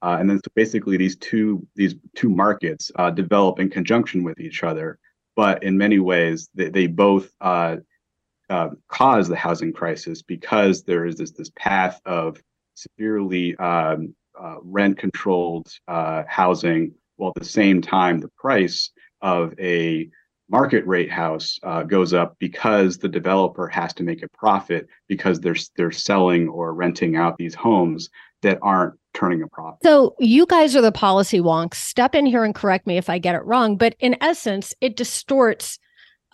Uh, 0.00 0.16
and 0.20 0.30
then 0.30 0.38
so 0.38 0.50
basically 0.54 0.96
these 0.96 1.16
two 1.16 1.66
these 1.74 1.96
two 2.14 2.30
markets 2.30 2.92
uh, 2.96 3.10
develop 3.10 3.58
in 3.58 3.68
conjunction 3.68 4.22
with 4.22 4.38
each 4.38 4.62
other, 4.62 4.98
but 5.34 5.62
in 5.64 5.76
many 5.76 5.98
ways 5.98 6.48
they, 6.54 6.68
they 6.68 6.86
both 6.86 7.30
cause 7.40 9.28
the 9.28 9.36
housing 9.36 9.72
crisis 9.72 10.22
because 10.22 10.84
there 10.84 11.04
is 11.04 11.16
this 11.16 11.32
this 11.32 11.50
path 11.56 12.00
of 12.06 12.40
severely 12.78 13.56
um, 13.56 14.14
uh, 14.40 14.56
rent 14.62 14.98
controlled 14.98 15.68
uh, 15.88 16.22
housing, 16.28 16.92
while 17.16 17.32
at 17.36 17.42
the 17.42 17.48
same 17.48 17.82
time 17.82 18.20
the 18.20 18.30
price 18.38 18.90
of 19.20 19.52
a 19.58 20.08
market 20.48 20.86
rate 20.86 21.10
house 21.10 21.58
uh, 21.62 21.82
goes 21.82 22.14
up 22.14 22.36
because 22.38 22.98
the 22.98 23.08
developer 23.08 23.66
has 23.68 23.92
to 23.94 24.02
make 24.02 24.22
a 24.22 24.28
profit 24.28 24.86
because 25.08 25.40
they're 25.40 25.56
they're 25.76 25.90
selling 25.90 26.48
or 26.48 26.72
renting 26.72 27.16
out 27.16 27.36
these 27.36 27.54
homes 27.54 28.08
that 28.42 28.58
aren't 28.62 28.94
turning 29.14 29.42
a 29.42 29.48
profit. 29.48 29.80
So 29.82 30.14
you 30.20 30.46
guys 30.46 30.76
are 30.76 30.80
the 30.80 30.92
policy 30.92 31.40
wonks. 31.40 31.74
Step 31.74 32.14
in 32.14 32.24
here 32.24 32.44
and 32.44 32.54
correct 32.54 32.86
me 32.86 32.96
if 32.96 33.10
I 33.10 33.18
get 33.18 33.34
it 33.34 33.44
wrong. 33.44 33.76
But 33.76 33.96
in 33.98 34.16
essence, 34.20 34.74
it 34.80 34.96
distorts 34.96 35.78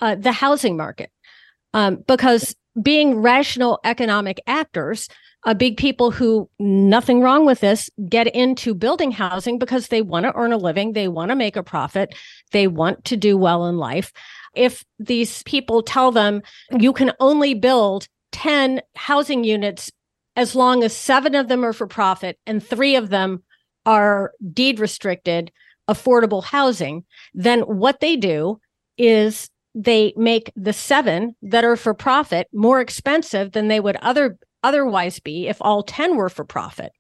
uh, 0.00 0.16
the 0.16 0.32
housing 0.32 0.76
market 0.76 1.10
um, 1.72 2.04
because 2.06 2.54
being 2.80 3.16
rational 3.16 3.80
economic 3.84 4.40
actors, 4.46 5.08
uh, 5.44 5.54
big 5.54 5.76
people 5.76 6.10
who 6.10 6.48
nothing 6.58 7.20
wrong 7.20 7.44
with 7.44 7.60
this 7.60 7.90
get 8.08 8.26
into 8.28 8.74
building 8.74 9.10
housing 9.10 9.58
because 9.58 9.88
they 9.88 10.02
want 10.02 10.24
to 10.24 10.34
earn 10.34 10.52
a 10.52 10.56
living, 10.56 10.92
they 10.92 11.08
want 11.08 11.30
to 11.30 11.36
make 11.36 11.56
a 11.56 11.62
profit, 11.62 12.14
they 12.52 12.66
want 12.66 13.04
to 13.04 13.16
do 13.16 13.36
well 13.36 13.66
in 13.66 13.76
life. 13.76 14.12
If 14.54 14.84
these 14.98 15.42
people 15.42 15.82
tell 15.82 16.12
them 16.12 16.42
you 16.78 16.92
can 16.92 17.12
only 17.20 17.54
build 17.54 18.08
10 18.32 18.80
housing 18.96 19.44
units 19.44 19.90
as 20.36 20.54
long 20.54 20.82
as 20.82 20.96
seven 20.96 21.34
of 21.34 21.48
them 21.48 21.64
are 21.64 21.72
for 21.72 21.86
profit 21.86 22.38
and 22.46 22.64
three 22.64 22.96
of 22.96 23.10
them 23.10 23.42
are 23.86 24.32
deed 24.52 24.80
restricted 24.80 25.52
affordable 25.88 26.42
housing, 26.42 27.04
then 27.34 27.60
what 27.60 28.00
they 28.00 28.16
do 28.16 28.58
is 28.96 29.50
they 29.74 30.12
make 30.16 30.52
the 30.56 30.72
seven 30.72 31.34
that 31.42 31.64
are 31.64 31.76
for 31.76 31.94
profit 31.94 32.48
more 32.52 32.80
expensive 32.80 33.52
than 33.52 33.68
they 33.68 33.80
would 33.80 33.96
other 33.96 34.38
otherwise 34.64 35.20
be 35.20 35.46
if 35.46 35.58
all 35.60 35.84
10 35.84 36.16
were 36.16 36.28
for 36.28 36.44
profit. 36.44 36.92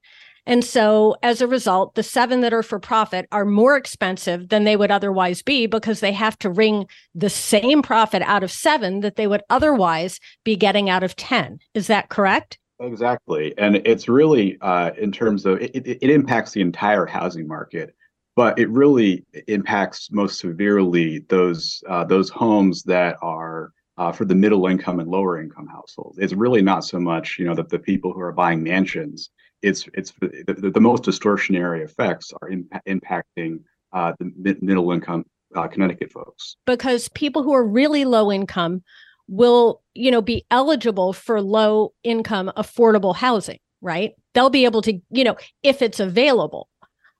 And 0.46 0.62
so 0.62 1.16
as 1.22 1.40
a 1.40 1.48
result, 1.48 1.94
the 1.94 2.02
seven 2.02 2.42
that 2.42 2.52
are 2.52 2.62
for 2.62 2.78
profit 2.78 3.26
are 3.32 3.46
more 3.46 3.76
expensive 3.76 4.50
than 4.50 4.64
they 4.64 4.76
would 4.76 4.90
otherwise 4.90 5.42
be 5.42 5.66
because 5.66 6.00
they 6.00 6.12
have 6.12 6.38
to 6.40 6.50
wring 6.50 6.86
the 7.14 7.30
same 7.30 7.80
profit 7.80 8.22
out 8.22 8.44
of 8.44 8.50
seven 8.50 9.00
that 9.00 9.16
they 9.16 9.26
would 9.26 9.42
otherwise 9.48 10.20
be 10.44 10.54
getting 10.54 10.90
out 10.90 11.02
of 11.02 11.16
10. 11.16 11.58
Is 11.72 11.86
that 11.86 12.10
correct? 12.10 12.58
Exactly. 12.78 13.54
And 13.56 13.76
it's 13.76 14.08
really 14.08 14.58
uh, 14.60 14.90
in 14.98 15.10
terms 15.10 15.46
of 15.46 15.62
it, 15.62 15.74
it, 15.74 15.98
it 16.02 16.10
impacts 16.10 16.52
the 16.52 16.60
entire 16.60 17.06
housing 17.06 17.48
market 17.48 17.94
but 18.36 18.58
it 18.58 18.68
really 18.70 19.24
impacts 19.46 20.10
most 20.10 20.38
severely 20.40 21.20
those 21.28 21.82
uh, 21.88 22.04
those 22.04 22.30
homes 22.30 22.82
that 22.84 23.16
are 23.22 23.72
uh, 23.96 24.12
for 24.12 24.24
the 24.24 24.34
middle 24.34 24.66
income 24.66 25.00
and 25.00 25.08
lower 25.08 25.40
income 25.40 25.66
households. 25.66 26.18
It's 26.18 26.32
really 26.32 26.62
not 26.62 26.84
so 26.84 26.98
much 26.98 27.38
you 27.38 27.46
know 27.46 27.54
that 27.54 27.68
the 27.68 27.78
people 27.78 28.12
who 28.12 28.20
are 28.20 28.32
buying 28.32 28.62
mansions. 28.62 29.30
It's 29.62 29.88
it's 29.94 30.12
the, 30.20 30.70
the 30.74 30.80
most 30.80 31.04
distortionary 31.04 31.84
effects 31.84 32.32
are 32.42 32.50
impacting 32.86 33.60
uh, 33.92 34.12
the 34.18 34.32
mid- 34.36 34.62
middle 34.62 34.90
income 34.92 35.24
uh, 35.54 35.68
Connecticut 35.68 36.12
folks 36.12 36.56
because 36.66 37.08
people 37.10 37.42
who 37.42 37.52
are 37.54 37.66
really 37.66 38.04
low 38.04 38.30
income 38.30 38.82
will 39.28 39.82
you 39.94 40.10
know 40.10 40.20
be 40.20 40.44
eligible 40.50 41.12
for 41.12 41.40
low 41.40 41.92
income 42.02 42.52
affordable 42.56 43.14
housing 43.14 43.58
right 43.80 44.12
they'll 44.34 44.50
be 44.50 44.64
able 44.64 44.82
to 44.82 44.98
you 45.10 45.24
know 45.24 45.36
if 45.62 45.80
it's 45.80 46.00
available 46.00 46.68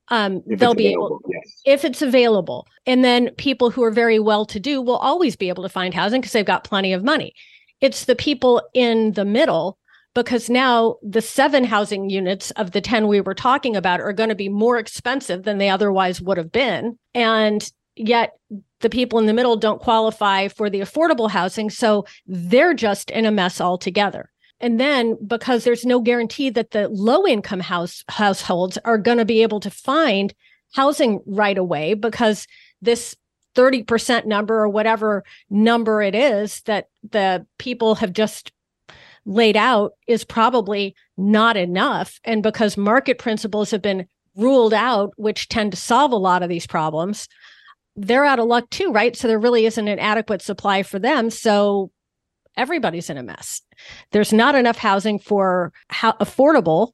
um, 0.08 0.42
they'll 0.46 0.75
be 0.75 0.88
able 0.88 1.20
yes. 1.28 1.61
if 1.64 1.84
it's 1.84 2.02
available. 2.02 2.66
And 2.87 3.04
then 3.04 3.30
people 3.37 3.70
who 3.70 3.82
are 3.82 3.90
very 3.90 4.18
well 4.18 4.44
to 4.46 4.61
do 4.61 4.80
will 4.82 4.96
always 4.96 5.37
be 5.37 5.49
able 5.49 5.62
to 5.62 5.68
find 5.68 5.94
housing 5.94 6.20
because 6.20 6.32
they've 6.32 6.44
got 6.44 6.64
plenty 6.64 6.92
of 6.92 7.02
money. 7.02 7.34
It's 7.80 8.04
the 8.04 8.16
people 8.16 8.62
in 8.75 9.12
the 9.12 9.25
middle 9.25 9.78
because 10.14 10.49
now 10.49 10.96
the 11.02 11.23
seven 11.23 11.64
housing 11.64 12.08
units 12.08 12.50
of 12.52 12.70
the 12.70 12.80
10 12.80 13.08
we 13.08 13.20
were 13.20 13.34
talking 13.34 13.75
about 13.75 14.00
are 14.00 14.12
going 14.12 14.28
to 14.28 14.34
be 14.34 14.49
more 14.49 14.78
expensive 14.78 15.42
than 15.42 15.58
they 15.58 15.68
otherwise 15.68 16.20
would 16.20 16.38
have 16.38 16.52
been. 16.52 16.99
And 17.14 17.68
yet 17.96 18.32
the 18.80 18.90
people 18.90 19.18
in 19.18 19.26
the 19.26 19.32
middle 19.32 19.56
don't 19.56 19.80
qualify 19.80 20.49
for 20.49 20.68
the 20.68 20.80
affordable 20.80 21.30
housing 21.30 21.70
so 21.70 22.04
they're 22.26 22.75
just 22.75 23.11
in 23.11 23.25
a 23.25 23.30
mess 23.30 23.61
altogether 23.61 24.30
and 24.61 24.80
then 24.80 25.16
because 25.26 25.64
there's 25.64 25.84
no 25.84 26.00
guarantee 26.00 26.50
that 26.50 26.70
the 26.70 26.88
low 26.88 27.26
income 27.26 27.61
house 27.61 28.04
households 28.08 28.78
are 28.84 28.99
going 28.99 29.18
to 29.18 29.25
be 29.25 29.42
able 29.42 29.61
to 29.61 29.70
find 29.70 30.34
housing 30.75 31.20
right 31.26 31.58
away 31.58 31.94
because 31.94 32.46
this 32.80 33.14
30% 33.54 34.26
number 34.26 34.56
or 34.56 34.68
whatever 34.68 35.25
number 35.49 36.02
it 36.02 36.14
is 36.14 36.61
that 36.62 36.88
the 37.08 37.46
people 37.58 37.94
have 37.96 38.12
just 38.12 38.52
laid 39.25 39.56
out 39.56 39.92
is 40.06 40.25
probably 40.25 40.94
not 41.16 41.56
enough. 41.56 42.20
And 42.25 42.42
because 42.42 42.76
market 42.76 43.18
principles 43.18 43.70
have 43.70 43.82
been 43.82 44.06
ruled 44.37 44.75
out, 44.75 45.12
which 45.16 45.49
tend 45.49 45.70
to 45.70 45.76
solve 45.76 46.12
a 46.12 46.16
lot 46.16 46.42
of 46.42 46.49
these 46.49 46.66
problems, 46.66 47.28
they're 47.96 48.25
out 48.25 48.40
of 48.40 48.46
luck 48.46 48.68
too, 48.70 48.90
right? 48.90 49.16
So 49.16 49.28
there 49.28 49.38
really 49.38 49.66
isn't 49.66 49.88
an 49.88 49.99
adequate 49.99 50.42
supply 50.42 50.82
for 50.82 50.99
them. 50.99 51.30
So 51.30 51.90
everybody's 52.56 53.11
in 53.11 53.18
a 53.18 53.23
mess. 53.23 53.61
There's 54.12 54.32
not 54.32 54.54
enough 54.54 54.78
housing 54.78 55.18
for 55.18 55.73
how 55.88 56.12
affordable. 56.12 56.92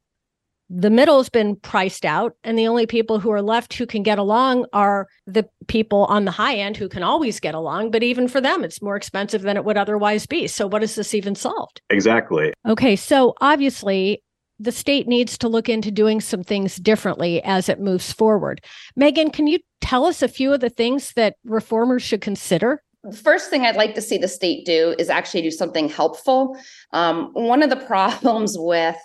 The 0.72 0.90
middle's 0.90 1.28
been 1.28 1.56
priced 1.56 2.04
out, 2.04 2.36
and 2.44 2.56
the 2.56 2.68
only 2.68 2.86
people 2.86 3.18
who 3.18 3.32
are 3.32 3.42
left 3.42 3.74
who 3.74 3.86
can 3.86 4.04
get 4.04 4.20
along 4.20 4.66
are 4.72 5.08
the 5.26 5.48
people 5.66 6.04
on 6.04 6.26
the 6.26 6.30
high 6.30 6.54
end 6.54 6.76
who 6.76 6.88
can 6.88 7.02
always 7.02 7.40
get 7.40 7.56
along. 7.56 7.90
But 7.90 8.04
even 8.04 8.28
for 8.28 8.40
them, 8.40 8.62
it's 8.62 8.80
more 8.80 8.94
expensive 8.94 9.42
than 9.42 9.56
it 9.56 9.64
would 9.64 9.76
otherwise 9.76 10.26
be. 10.26 10.46
So, 10.46 10.68
what 10.68 10.84
is 10.84 10.94
this 10.94 11.12
even 11.12 11.34
solved? 11.34 11.82
Exactly. 11.90 12.52
Okay. 12.68 12.94
So, 12.94 13.34
obviously, 13.40 14.22
the 14.60 14.70
state 14.70 15.08
needs 15.08 15.38
to 15.38 15.48
look 15.48 15.68
into 15.68 15.90
doing 15.90 16.20
some 16.20 16.44
things 16.44 16.76
differently 16.76 17.42
as 17.42 17.68
it 17.68 17.80
moves 17.80 18.12
forward. 18.12 18.60
Meghan, 18.98 19.32
can 19.32 19.46
you 19.46 19.58
tell 19.80 20.04
us 20.04 20.22
a 20.22 20.28
few 20.28 20.52
of 20.52 20.60
the 20.60 20.68
things 20.68 21.14
that 21.14 21.36
reformers 21.44 22.02
should 22.02 22.20
consider? 22.20 22.82
First 23.22 23.50
thing 23.50 23.64
I'd 23.64 23.76
like 23.76 23.94
to 23.94 24.02
see 24.02 24.18
the 24.18 24.28
state 24.28 24.66
do 24.66 24.94
is 24.98 25.08
actually 25.08 25.42
do 25.42 25.50
something 25.50 25.88
helpful. 25.88 26.56
Um, 26.92 27.30
one 27.32 27.62
of 27.62 27.70
the 27.70 27.76
problems 27.86 28.56
with 28.58 28.96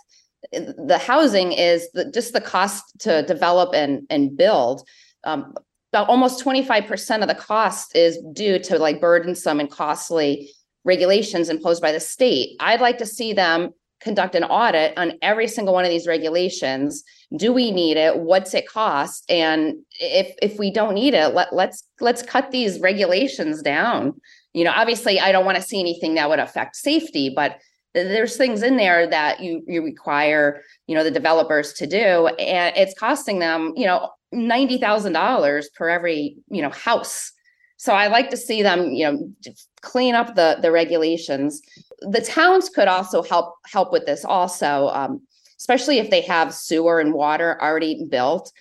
the 0.51 1.01
housing 1.01 1.53
is 1.53 1.89
the, 1.93 2.11
just 2.11 2.33
the 2.33 2.41
cost 2.41 2.83
to 2.99 3.23
develop 3.23 3.73
and 3.73 4.05
and 4.09 4.35
build. 4.35 4.87
Um, 5.23 5.53
about 5.91 6.09
almost 6.09 6.43
25% 6.43 7.21
of 7.21 7.29
the 7.29 7.35
cost 7.35 7.95
is 7.95 8.19
due 8.33 8.59
to 8.59 8.77
like 8.77 8.99
burdensome 8.99 9.61
and 9.61 9.71
costly 9.71 10.51
regulations 10.83 11.49
imposed 11.49 11.81
by 11.81 11.93
the 11.93 12.01
state. 12.01 12.57
I'd 12.59 12.81
like 12.81 12.97
to 12.97 13.05
see 13.05 13.31
them 13.31 13.71
conduct 14.01 14.35
an 14.35 14.43
audit 14.43 14.97
on 14.97 15.13
every 15.21 15.47
single 15.47 15.73
one 15.73 15.85
of 15.85 15.89
these 15.89 16.07
regulations. 16.07 17.03
Do 17.37 17.51
we 17.51 17.71
need 17.71 17.97
it? 17.97 18.19
What's 18.19 18.53
it 18.53 18.67
cost? 18.67 19.25
And 19.29 19.75
if 19.99 20.35
if 20.41 20.59
we 20.59 20.71
don't 20.71 20.93
need 20.93 21.13
it 21.13 21.33
let, 21.33 21.53
let's 21.53 21.83
let's 21.99 22.21
cut 22.21 22.51
these 22.51 22.79
regulations 22.79 23.61
down. 23.61 24.13
You 24.53 24.63
know 24.63 24.71
obviously 24.73 25.19
i 25.19 25.33
don't 25.33 25.43
want 25.43 25.57
to 25.57 25.61
see 25.61 25.81
anything 25.81 26.13
that 26.13 26.29
would 26.29 26.39
affect 26.39 26.77
safety 26.77 27.29
but 27.35 27.57
there's 27.93 28.37
things 28.37 28.61
in 28.61 28.77
there 28.77 29.05
that 29.07 29.41
you 29.41 29.61
you 29.67 29.83
require 29.83 30.61
you 30.87 30.95
know 30.95 31.03
the 31.03 31.11
developers 31.11 31.73
to 31.73 31.87
do 31.87 32.27
and 32.39 32.75
it's 32.77 32.97
costing 32.97 33.39
them 33.39 33.73
you 33.75 33.85
know 33.85 34.09
$90,000 34.33 35.65
per 35.75 35.89
every 35.89 36.37
you 36.49 36.61
know 36.61 36.69
house 36.69 37.31
so 37.77 37.93
I 37.93 38.07
like 38.07 38.29
to 38.29 38.37
see 38.37 38.63
them, 38.63 38.91
you 38.91 39.11
know, 39.11 39.53
clean 39.81 40.15
up 40.15 40.35
the 40.35 40.57
the 40.61 40.71
regulations. 40.71 41.61
The 42.01 42.21
towns 42.21 42.69
could 42.69 42.87
also 42.87 43.21
help 43.21 43.55
help 43.65 43.91
with 43.91 44.05
this 44.05 44.23
also, 44.23 44.89
um, 44.89 45.21
especially 45.59 45.99
if 45.99 46.09
they 46.09 46.21
have 46.21 46.53
sewer 46.53 46.99
and 46.99 47.13
water 47.13 47.61
already 47.61 48.05
built. 48.09 48.51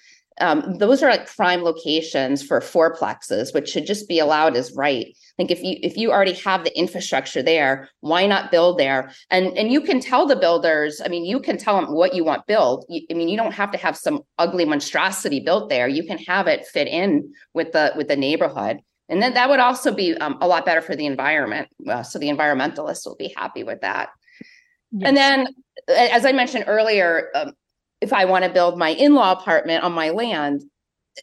Um, 0.40 0.78
those 0.78 1.00
are 1.00 1.10
like 1.10 1.32
prime 1.32 1.62
locations 1.62 2.42
for 2.42 2.58
fourplexes, 2.60 3.54
which 3.54 3.68
should 3.68 3.86
just 3.86 4.08
be 4.08 4.18
allowed 4.18 4.56
as 4.56 4.72
right. 4.72 5.16
Like 5.38 5.52
if 5.52 5.62
you 5.62 5.76
if 5.80 5.96
you 5.96 6.10
already 6.10 6.32
have 6.32 6.64
the 6.64 6.76
infrastructure 6.76 7.40
there, 7.42 7.88
why 8.00 8.26
not 8.26 8.50
build 8.50 8.78
there? 8.78 9.12
And 9.30 9.56
and 9.56 9.70
you 9.72 9.80
can 9.80 10.00
tell 10.00 10.26
the 10.26 10.34
builders. 10.34 11.00
I 11.04 11.06
mean, 11.08 11.24
you 11.24 11.38
can 11.38 11.56
tell 11.56 11.80
them 11.80 11.94
what 11.94 12.14
you 12.14 12.24
want 12.24 12.48
built. 12.48 12.84
I 12.90 13.14
mean, 13.14 13.28
you 13.28 13.36
don't 13.36 13.52
have 13.54 13.70
to 13.72 13.78
have 13.78 13.96
some 13.96 14.22
ugly 14.38 14.64
monstrosity 14.64 15.38
built 15.38 15.68
there. 15.68 15.86
You 15.86 16.04
can 16.04 16.18
have 16.18 16.48
it 16.48 16.66
fit 16.66 16.88
in 16.88 17.32
with 17.52 17.70
the 17.70 17.92
with 17.96 18.08
the 18.08 18.16
neighborhood. 18.16 18.80
And 19.08 19.22
then 19.22 19.34
that 19.34 19.48
would 19.48 19.60
also 19.60 19.92
be 19.92 20.16
um, 20.16 20.38
a 20.40 20.48
lot 20.48 20.64
better 20.64 20.80
for 20.80 20.96
the 20.96 21.06
environment. 21.06 21.68
Uh, 21.86 22.02
so 22.02 22.18
the 22.18 22.28
environmentalists 22.28 23.06
will 23.06 23.16
be 23.16 23.34
happy 23.36 23.62
with 23.62 23.80
that. 23.82 24.10
Yes. 24.92 25.08
And 25.08 25.16
then, 25.16 25.48
as 25.88 26.24
I 26.24 26.32
mentioned 26.32 26.64
earlier, 26.66 27.30
um, 27.34 27.52
if 28.00 28.12
I 28.12 28.24
want 28.24 28.44
to 28.44 28.50
build 28.50 28.78
my 28.78 28.90
in 28.90 29.14
law 29.14 29.32
apartment 29.32 29.84
on 29.84 29.92
my 29.92 30.10
land, 30.10 30.62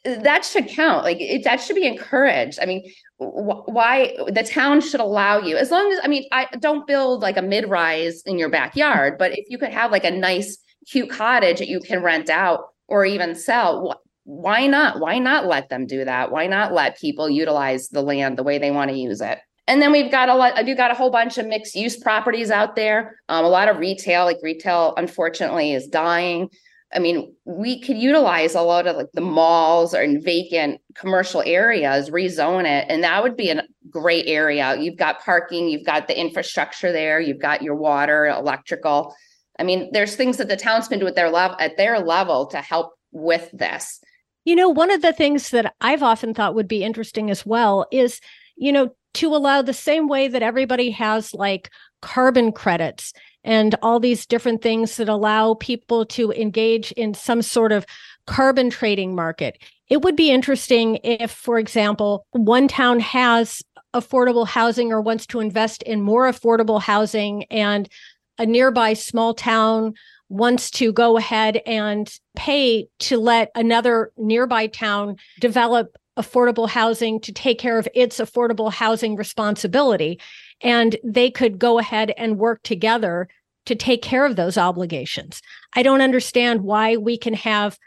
that 0.05 0.45
should 0.45 0.67
count. 0.67 1.03
Like 1.03 1.19
it, 1.19 1.43
that 1.43 1.61
should 1.61 1.75
be 1.75 1.87
encouraged. 1.87 2.59
I 2.61 2.65
mean, 2.65 2.83
wh- 3.17 3.67
why 3.67 4.15
the 4.27 4.43
town 4.43 4.81
should 4.81 4.99
allow 4.99 5.39
you, 5.39 5.57
as 5.57 5.71
long 5.71 5.91
as, 5.91 5.99
I 6.03 6.07
mean, 6.07 6.25
I 6.31 6.47
don't 6.59 6.87
build 6.87 7.21
like 7.21 7.37
a 7.37 7.41
mid 7.41 7.69
rise 7.69 8.21
in 8.23 8.37
your 8.37 8.49
backyard, 8.49 9.17
but 9.17 9.31
if 9.37 9.45
you 9.49 9.57
could 9.57 9.73
have 9.73 9.91
like 9.91 10.05
a 10.05 10.11
nice, 10.11 10.57
cute 10.89 11.09
cottage 11.09 11.59
that 11.59 11.67
you 11.67 11.79
can 11.79 12.01
rent 12.01 12.29
out 12.29 12.69
or 12.87 13.05
even 13.05 13.35
sell, 13.35 14.01
why 14.23 14.67
not? 14.67 14.99
Why 14.99 15.19
not 15.19 15.45
let 15.45 15.69
them 15.69 15.85
do 15.85 16.05
that? 16.05 16.31
Why 16.31 16.47
not 16.47 16.73
let 16.73 16.99
people 16.99 17.29
utilize 17.29 17.89
the 17.89 18.01
land 18.01 18.37
the 18.37 18.43
way 18.43 18.57
they 18.57 18.71
want 18.71 18.91
to 18.91 18.97
use 18.97 19.21
it? 19.21 19.39
And 19.67 19.81
then 19.81 19.91
we've 19.91 20.11
got 20.11 20.29
a 20.29 20.35
lot, 20.35 20.65
we've 20.65 20.77
got 20.77 20.91
a 20.91 20.95
whole 20.95 21.11
bunch 21.11 21.37
of 21.37 21.47
mixed 21.47 21.75
use 21.75 21.97
properties 21.97 22.51
out 22.51 22.75
there. 22.75 23.15
Um, 23.29 23.45
a 23.45 23.49
lot 23.49 23.69
of 23.69 23.77
retail, 23.77 24.25
like 24.25 24.37
retail, 24.41 24.93
unfortunately, 24.97 25.73
is 25.73 25.87
dying. 25.87 26.49
I 26.93 26.99
mean, 26.99 27.33
we 27.45 27.79
could 27.79 27.97
utilize 27.97 28.53
a 28.53 28.61
lot 28.61 28.85
of 28.85 28.97
like 28.97 29.11
the 29.13 29.21
malls 29.21 29.95
or 29.95 30.01
in 30.01 30.21
vacant 30.21 30.81
commercial 30.95 31.41
areas, 31.45 32.09
rezone 32.09 32.65
it, 32.65 32.85
and 32.89 33.03
that 33.03 33.23
would 33.23 33.37
be 33.37 33.49
a 33.49 33.63
great 33.89 34.25
area. 34.27 34.77
You've 34.77 34.97
got 34.97 35.23
parking, 35.23 35.69
you've 35.69 35.85
got 35.85 36.07
the 36.07 36.19
infrastructure 36.19 36.91
there, 36.91 37.21
you've 37.21 37.39
got 37.39 37.61
your 37.61 37.75
water, 37.75 38.27
electrical. 38.27 39.15
I 39.57 39.63
mean, 39.63 39.89
there's 39.93 40.15
things 40.15 40.37
that 40.37 40.49
the 40.49 40.57
towns 40.57 40.87
can 40.87 40.99
do 40.99 41.07
at 41.07 41.15
their 41.15 41.29
level 41.29 41.55
at 41.59 41.77
their 41.77 41.99
level 41.99 42.47
to 42.47 42.57
help 42.57 42.93
with 43.11 43.49
this. 43.53 44.01
You 44.45 44.55
know, 44.55 44.69
one 44.69 44.91
of 44.91 45.01
the 45.01 45.13
things 45.13 45.49
that 45.49 45.75
I've 45.81 46.03
often 46.03 46.33
thought 46.33 46.55
would 46.55 46.67
be 46.67 46.83
interesting 46.83 47.29
as 47.29 47.45
well 47.45 47.85
is, 47.91 48.19
you 48.55 48.71
know, 48.71 48.95
to 49.15 49.35
allow 49.35 49.61
the 49.61 49.73
same 49.73 50.07
way 50.07 50.27
that 50.27 50.41
everybody 50.41 50.89
has 50.91 51.33
like 51.33 51.69
carbon 52.01 52.51
credits 52.51 53.13
and 53.43 53.75
all 53.81 53.99
these 53.99 54.25
different 54.25 54.61
things 54.61 54.97
that 54.97 55.09
allow 55.09 55.55
people 55.55 56.05
to 56.05 56.31
engage 56.31 56.91
in 56.93 57.13
some 57.13 57.41
sort 57.41 57.71
of 57.71 57.85
carbon 58.25 58.69
trading 58.69 59.15
market. 59.15 59.57
It 59.89 60.03
would 60.03 60.15
be 60.15 60.31
interesting 60.31 60.99
if, 61.03 61.31
for 61.31 61.59
example, 61.59 62.25
one 62.31 62.67
town 62.67 62.99
has 62.99 63.61
affordable 63.93 64.47
housing 64.47 64.91
or 64.91 65.01
wants 65.01 65.25
to 65.27 65.39
invest 65.39 65.83
in 65.83 66.01
more 66.01 66.31
affordable 66.31 66.81
housing 66.81 67.43
and 67.45 67.89
a 68.37 68.45
nearby 68.45 68.93
small 68.93 69.33
town 69.33 69.93
wants 70.31 70.71
to 70.71 70.93
go 70.93 71.17
ahead 71.17 71.61
and 71.65 72.11
pay 72.35 72.87
to 72.99 73.17
let 73.17 73.51
another 73.53 74.11
nearby 74.17 74.67
town 74.67 75.17
develop 75.41 75.97
affordable 76.17 76.69
housing 76.69 77.19
to 77.19 77.33
take 77.33 77.59
care 77.59 77.77
of 77.77 77.87
its 77.93 78.17
affordable 78.19 78.71
housing 78.71 79.15
responsibility. 79.15 80.19
And 80.61 80.95
they 81.03 81.31
could 81.31 81.59
go 81.59 81.79
ahead 81.79 82.13
and 82.17 82.37
work 82.37 82.63
together 82.63 83.27
to 83.65 83.75
take 83.75 84.01
care 84.01 84.25
of 84.25 84.37
those 84.37 84.57
obligations. 84.57 85.41
I 85.73 85.83
don't 85.83 86.01
understand 86.01 86.61
why 86.61 86.97
we 86.97 87.17
can 87.17 87.33
have 87.33 87.77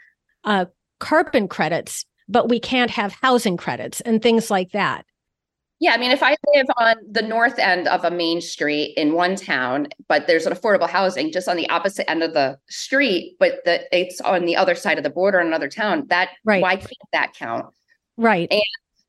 uh, 0.43 0.65
carbon 0.99 1.47
credits, 1.47 2.05
but 2.29 2.47
we 2.47 2.59
can't 2.59 2.91
have 2.91 3.15
housing 3.21 3.57
credits 3.57 4.01
and 4.01 4.21
things 4.21 4.51
like 4.51 4.71
that. 4.71 5.05
Yeah, 5.79 5.91
I 5.91 5.97
mean, 5.97 6.11
if 6.11 6.23
I 6.23 6.37
live 6.55 6.67
on 6.77 6.95
the 7.11 7.21
north 7.21 7.59
end 7.59 7.87
of 7.89 8.05
a 8.05 8.11
main 8.11 8.39
street 8.39 8.93
in 8.95 9.13
one 9.13 9.35
town, 9.35 9.87
but 10.07 10.25
there's 10.25 10.45
an 10.45 10.53
affordable 10.53 10.89
housing 10.89 11.31
just 11.33 11.49
on 11.49 11.57
the 11.57 11.69
opposite 11.69 12.09
end 12.09 12.23
of 12.23 12.33
the 12.33 12.57
street, 12.69 13.35
but 13.39 13.55
the, 13.65 13.83
it's 13.91 14.21
on 14.21 14.45
the 14.45 14.55
other 14.55 14.75
side 14.75 14.97
of 14.97 15.03
the 15.03 15.09
border 15.09 15.39
in 15.39 15.47
another 15.47 15.67
town, 15.67 16.05
that 16.07 16.29
right. 16.45 16.61
why 16.61 16.77
can't 16.77 16.91
that 17.11 17.33
count? 17.33 17.65
Right. 18.15 18.47
And 18.49 18.61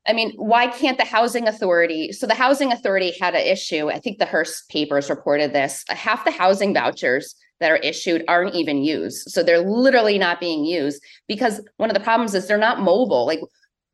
I 0.07 0.13
mean, 0.13 0.33
why 0.35 0.67
can't 0.67 0.97
the 0.97 1.05
housing 1.05 1.47
authority? 1.47 2.11
So 2.11 2.27
the 2.27 2.33
housing 2.33 2.71
authority 2.71 3.13
had 3.19 3.35
an 3.35 3.45
issue. 3.45 3.89
I 3.89 3.99
think 3.99 4.19
the 4.19 4.25
Hearst 4.25 4.69
papers 4.69 5.09
reported 5.09 5.53
this. 5.53 5.85
Half 5.89 6.25
the 6.25 6.31
housing 6.31 6.73
vouchers 6.73 7.35
that 7.59 7.71
are 7.71 7.77
issued 7.77 8.23
aren't 8.27 8.55
even 8.55 8.83
used. 8.83 9.29
So 9.31 9.43
they're 9.43 9.59
literally 9.59 10.17
not 10.17 10.39
being 10.39 10.63
used 10.63 11.01
because 11.27 11.61
one 11.77 11.89
of 11.89 11.93
the 11.93 12.03
problems 12.03 12.33
is 12.35 12.47
they're 12.47 12.57
not 12.57 12.79
mobile. 12.79 13.25
Like 13.25 13.39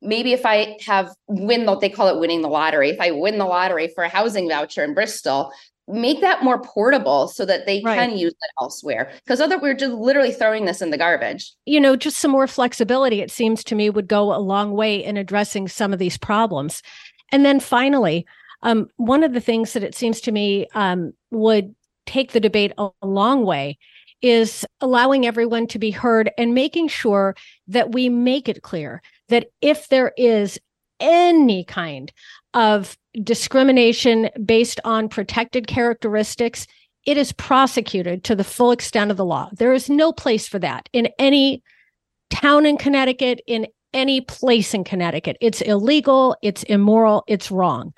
maybe 0.03 0.33
if 0.33 0.45
I 0.45 0.77
have 0.85 1.13
win 1.27 1.65
what 1.65 1.81
they 1.81 1.89
call 1.89 2.07
it 2.07 2.19
winning 2.19 2.41
the 2.41 2.49
lottery, 2.49 2.89
if 2.89 2.99
I 2.99 3.11
win 3.11 3.37
the 3.37 3.45
lottery 3.45 3.87
for 3.87 4.03
a 4.03 4.09
housing 4.09 4.49
voucher 4.49 4.83
in 4.83 4.93
Bristol, 4.93 5.51
make 5.87 6.21
that 6.21 6.43
more 6.43 6.61
portable 6.61 7.27
so 7.27 7.45
that 7.45 7.65
they 7.65 7.81
right. 7.83 7.97
can 7.97 8.17
use 8.17 8.31
it 8.33 8.51
elsewhere. 8.61 9.11
Because 9.23 9.41
other 9.41 9.57
we're 9.59 9.73
just 9.73 9.93
literally 9.93 10.31
throwing 10.31 10.65
this 10.65 10.81
in 10.81 10.91
the 10.91 10.97
garbage. 10.97 11.53
You 11.65 11.79
know 11.79 11.95
just 11.95 12.17
some 12.17 12.31
more 12.31 12.47
flexibility 12.47 13.21
it 13.21 13.31
seems 13.31 13.63
to 13.65 13.75
me 13.75 13.89
would 13.89 14.07
go 14.07 14.33
a 14.33 14.39
long 14.39 14.71
way 14.71 15.03
in 15.03 15.17
addressing 15.17 15.67
some 15.67 15.93
of 15.93 15.99
these 15.99 16.17
problems. 16.17 16.81
And 17.31 17.45
then 17.45 17.59
finally 17.59 18.25
um, 18.61 18.87
one 18.95 19.23
of 19.23 19.33
the 19.33 19.41
things 19.41 19.73
that 19.73 19.83
it 19.83 19.93
seems 19.93 20.21
to 20.21 20.31
me 20.31 20.67
um, 20.73 21.13
would 21.31 21.75
take 22.05 22.31
the 22.31 22.39
debate 22.39 22.71
a, 22.77 22.89
a 23.01 23.07
long 23.07 23.45
way 23.45 23.77
is 24.21 24.65
allowing 24.79 25.25
everyone 25.25 25.67
to 25.67 25.77
be 25.77 25.91
heard 25.91 26.31
and 26.37 26.55
making 26.55 26.87
sure 26.87 27.35
that 27.67 27.91
we 27.91 28.07
make 28.07 28.47
it 28.47 28.63
clear 28.63 29.01
that 29.29 29.47
if 29.61 29.89
there 29.89 30.13
is 30.17 30.59
any 30.99 31.63
kind 31.65 32.11
of 32.53 32.97
discrimination 33.21 34.29
based 34.45 34.79
on 34.85 35.09
protected 35.09 35.67
characteristics, 35.67 36.67
it 37.05 37.17
is 37.17 37.33
prosecuted 37.33 38.23
to 38.23 38.35
the 38.35 38.43
full 38.43 38.71
extent 38.71 39.11
of 39.11 39.17
the 39.17 39.25
law. 39.25 39.49
There 39.53 39.73
is 39.73 39.89
no 39.89 40.13
place 40.13 40.47
for 40.47 40.59
that 40.59 40.87
in 40.93 41.09
any 41.19 41.61
town 42.29 42.65
in 42.65 42.77
Connecticut, 42.77 43.41
in 43.45 43.67
any 43.93 44.21
place 44.21 44.73
in 44.73 44.83
Connecticut. 44.83 45.37
It's 45.41 45.61
illegal, 45.61 46.35
it's 46.41 46.63
immoral, 46.63 47.23
it's 47.27 47.51
wrong. 47.51 47.93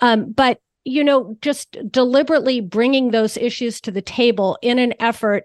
Um, 0.00 0.32
but 0.32 0.60
you 0.84 1.04
know, 1.04 1.36
just 1.42 1.76
deliberately 1.90 2.60
bringing 2.60 3.10
those 3.10 3.36
issues 3.36 3.80
to 3.82 3.90
the 3.90 4.02
table 4.02 4.58
in 4.62 4.78
an 4.78 4.94
effort 4.98 5.44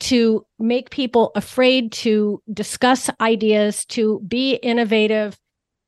to 0.00 0.44
make 0.58 0.90
people 0.90 1.30
afraid 1.34 1.92
to 1.92 2.42
discuss 2.52 3.10
ideas, 3.20 3.84
to 3.86 4.20
be 4.26 4.54
innovative, 4.56 5.38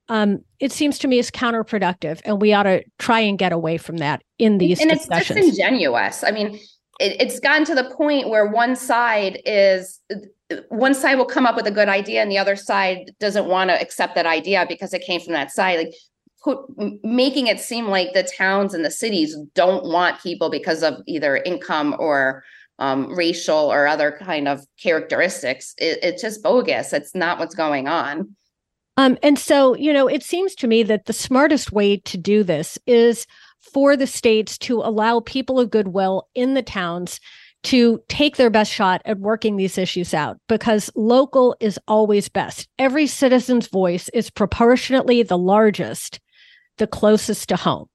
um, 0.09 0.43
it 0.59 0.71
seems 0.71 0.99
to 0.99 1.07
me 1.07 1.17
is 1.17 1.31
counterproductive, 1.31 2.21
and 2.25 2.41
we 2.41 2.53
ought 2.53 2.63
to 2.63 2.83
try 2.99 3.19
and 3.19 3.37
get 3.37 3.51
away 3.51 3.77
from 3.77 3.97
that 3.97 4.21
in 4.37 4.57
these 4.57 4.79
and 4.79 4.91
discussions. 4.91 5.37
it's 5.37 5.47
disingenuous. 5.47 6.23
I 6.23 6.31
mean, 6.31 6.55
it, 6.99 7.21
it's 7.21 7.39
gotten 7.39 7.65
to 7.65 7.75
the 7.75 7.89
point 7.95 8.29
where 8.29 8.45
one 8.45 8.75
side 8.75 9.39
is 9.45 9.99
one 10.69 10.93
side 10.93 11.15
will 11.15 11.25
come 11.25 11.45
up 11.45 11.55
with 11.55 11.65
a 11.67 11.71
good 11.71 11.89
idea, 11.89 12.21
and 12.21 12.29
the 12.29 12.37
other 12.37 12.55
side 12.55 13.11
doesn't 13.19 13.47
want 13.47 13.69
to 13.69 13.81
accept 13.81 14.15
that 14.15 14.25
idea 14.25 14.65
because 14.67 14.93
it 14.93 15.03
came 15.03 15.21
from 15.21 15.33
that 15.33 15.51
side. 15.51 15.77
Like 15.77 15.93
put, 16.43 16.59
making 17.03 17.47
it 17.47 17.59
seem 17.59 17.87
like 17.87 18.13
the 18.13 18.23
towns 18.37 18.73
and 18.73 18.83
the 18.83 18.91
cities 18.91 19.35
don't 19.55 19.85
want 19.85 20.21
people 20.21 20.49
because 20.49 20.83
of 20.83 20.95
either 21.07 21.37
income 21.37 21.95
or 21.97 22.43
um, 22.79 23.13
racial 23.13 23.71
or 23.71 23.87
other 23.87 24.17
kind 24.19 24.47
of 24.47 24.65
characteristics. 24.81 25.73
It, 25.77 25.99
it's 26.01 26.21
just 26.21 26.43
bogus. 26.43 26.93
It's 26.93 27.15
not 27.15 27.39
what's 27.39 27.55
going 27.55 27.87
on. 27.87 28.35
Um, 28.97 29.17
and 29.23 29.39
so, 29.39 29.75
you 29.75 29.91
know, 29.91 30.07
it 30.07 30.23
seems 30.23 30.53
to 30.55 30.67
me 30.67 30.83
that 30.83 31.05
the 31.05 31.13
smartest 31.13 31.71
way 31.71 31.97
to 31.97 32.17
do 32.17 32.43
this 32.43 32.77
is 32.85 33.25
for 33.73 33.97
the 33.97 34.07
states 34.07 34.57
to 34.59 34.81
allow 34.81 35.19
people 35.21 35.59
of 35.59 35.71
goodwill 35.71 36.27
in 36.35 36.53
the 36.53 36.61
towns 36.61 37.19
to 37.63 38.01
take 38.09 38.35
their 38.35 38.49
best 38.49 38.71
shot 38.71 39.01
at 39.05 39.19
working 39.19 39.55
these 39.55 39.77
issues 39.77 40.13
out 40.13 40.37
because 40.49 40.91
local 40.95 41.55
is 41.59 41.79
always 41.87 42.27
best. 42.27 42.67
Every 42.77 43.07
citizen's 43.07 43.67
voice 43.67 44.09
is 44.09 44.29
proportionately 44.29 45.23
the 45.23 45.37
largest, 45.37 46.19
the 46.77 46.87
closest 46.87 47.49
to 47.49 47.55
home. 47.55 47.87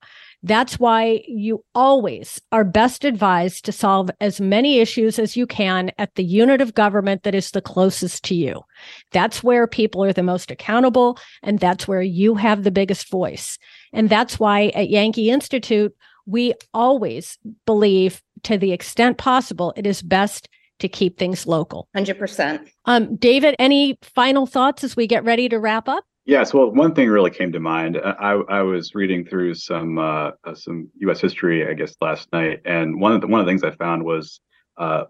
That's 0.42 0.78
why 0.78 1.22
you 1.26 1.64
always 1.74 2.40
are 2.52 2.64
best 2.64 3.04
advised 3.04 3.64
to 3.64 3.72
solve 3.72 4.10
as 4.20 4.40
many 4.40 4.78
issues 4.78 5.18
as 5.18 5.36
you 5.36 5.46
can 5.46 5.90
at 5.98 6.14
the 6.14 6.24
unit 6.24 6.60
of 6.60 6.74
government 6.74 7.24
that 7.24 7.34
is 7.34 7.50
the 7.50 7.60
closest 7.60 8.24
to 8.24 8.34
you. 8.34 8.62
That's 9.10 9.42
where 9.42 9.66
people 9.66 10.04
are 10.04 10.12
the 10.12 10.22
most 10.22 10.50
accountable, 10.50 11.18
and 11.42 11.58
that's 11.58 11.88
where 11.88 12.02
you 12.02 12.36
have 12.36 12.62
the 12.62 12.70
biggest 12.70 13.10
voice. 13.10 13.58
And 13.92 14.08
that's 14.08 14.38
why 14.38 14.68
at 14.74 14.90
Yankee 14.90 15.30
Institute, 15.30 15.94
we 16.26 16.54
always 16.72 17.38
believe 17.66 18.22
to 18.44 18.58
the 18.58 18.72
extent 18.72 19.18
possible, 19.18 19.72
it 19.76 19.86
is 19.86 20.02
best 20.02 20.48
to 20.78 20.88
keep 20.88 21.18
things 21.18 21.46
local. 21.46 21.88
100%. 21.96 22.68
Um, 22.84 23.16
David, 23.16 23.56
any 23.58 23.98
final 24.02 24.46
thoughts 24.46 24.84
as 24.84 24.94
we 24.94 25.06
get 25.06 25.24
ready 25.24 25.48
to 25.48 25.58
wrap 25.58 25.88
up? 25.88 26.04
Yes, 26.28 26.52
well, 26.52 26.70
one 26.70 26.94
thing 26.94 27.08
really 27.08 27.30
came 27.30 27.52
to 27.52 27.58
mind. 27.58 27.96
I, 27.96 28.32
I 28.32 28.60
was 28.60 28.94
reading 28.94 29.24
through 29.24 29.54
some 29.54 29.98
uh, 29.98 30.32
uh 30.44 30.54
some 30.54 30.90
U.S. 30.96 31.22
history, 31.22 31.66
I 31.66 31.72
guess, 31.72 31.96
last 32.02 32.30
night, 32.34 32.60
and 32.66 33.00
one 33.00 33.14
of 33.14 33.22
the 33.22 33.26
one 33.28 33.40
of 33.40 33.46
the 33.46 33.50
things 33.50 33.64
I 33.64 33.70
found 33.70 34.04
was 34.04 34.38
uh, 34.76 35.04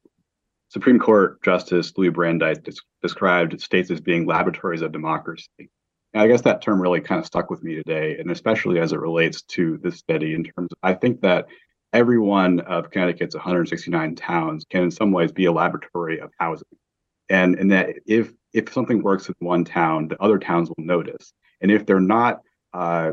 Supreme 0.68 1.00
Court 1.00 1.42
Justice 1.42 1.92
Louis 1.96 2.11
Brandeis 2.11 2.59
des- 2.59 2.81
described 3.02 3.61
states 3.61 3.90
as 3.90 4.00
being 4.00 4.26
laboratories 4.26 4.81
of 4.81 4.92
democracy. 4.92 5.68
And 6.14 6.22
I 6.22 6.28
guess 6.28 6.42
that 6.42 6.62
term 6.62 6.81
really 6.81 7.00
kind 7.00 7.18
of 7.18 7.26
stuck 7.26 7.50
with 7.50 7.64
me 7.64 7.74
today, 7.74 8.16
and 8.20 8.31
especially 8.31 8.78
as 8.78 8.92
it 8.92 9.00
relates 9.00 9.42
to 9.42 9.76
this 9.83 9.96
study. 9.96 10.35
In 10.35 10.44
terms, 10.44 10.68
of, 10.70 10.78
I 10.85 10.94
think 10.94 11.22
that 11.22 11.46
every 11.92 12.20
one 12.20 12.61
of 12.61 12.92
Connecticut's 12.92 13.35
169 13.35 14.14
towns 14.14 14.64
can, 14.70 14.85
in 14.85 14.92
some 14.92 15.11
ways, 15.11 15.33
be 15.33 15.46
a 15.46 15.52
laboratory 15.52 16.20
of 16.20 16.31
housing, 16.38 16.68
and 17.28 17.57
and 17.57 17.72
that 17.72 17.96
if 18.07 18.33
if 18.53 18.73
something 18.73 19.03
works 19.03 19.29
in 19.29 19.35
one 19.41 19.65
town, 19.65 20.09
the 20.09 20.21
other 20.23 20.39
towns 20.39 20.69
will 20.69 20.85
notice. 20.85 21.33
And 21.61 21.71
if 21.71 21.87
they're 21.87 22.01
not 22.01 22.41
uh, 22.75 23.13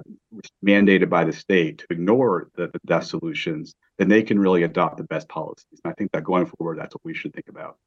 mandated 0.66 1.10
by 1.10 1.24
the 1.24 1.34
state 1.34 1.80
to 1.80 1.86
ignore 1.90 2.50
the, 2.56 2.68
the 2.68 2.80
best 2.86 3.10
solutions, 3.10 3.74
then 3.98 4.10
they 4.10 4.24
can 4.24 4.40
really 4.40 4.64
adopt 4.64 4.98
the 4.98 5.04
best 5.04 5.28
policies. 5.30 5.80
And 5.84 5.92
I 5.92 5.94
think 5.96 6.12
that 6.12 6.24
going 6.24 6.46
forward, 6.46 6.78
that's 6.80 6.94
what 6.94 7.06
we 7.06 7.14
should 7.14 7.34
think 7.34 7.48
about. 7.48 7.78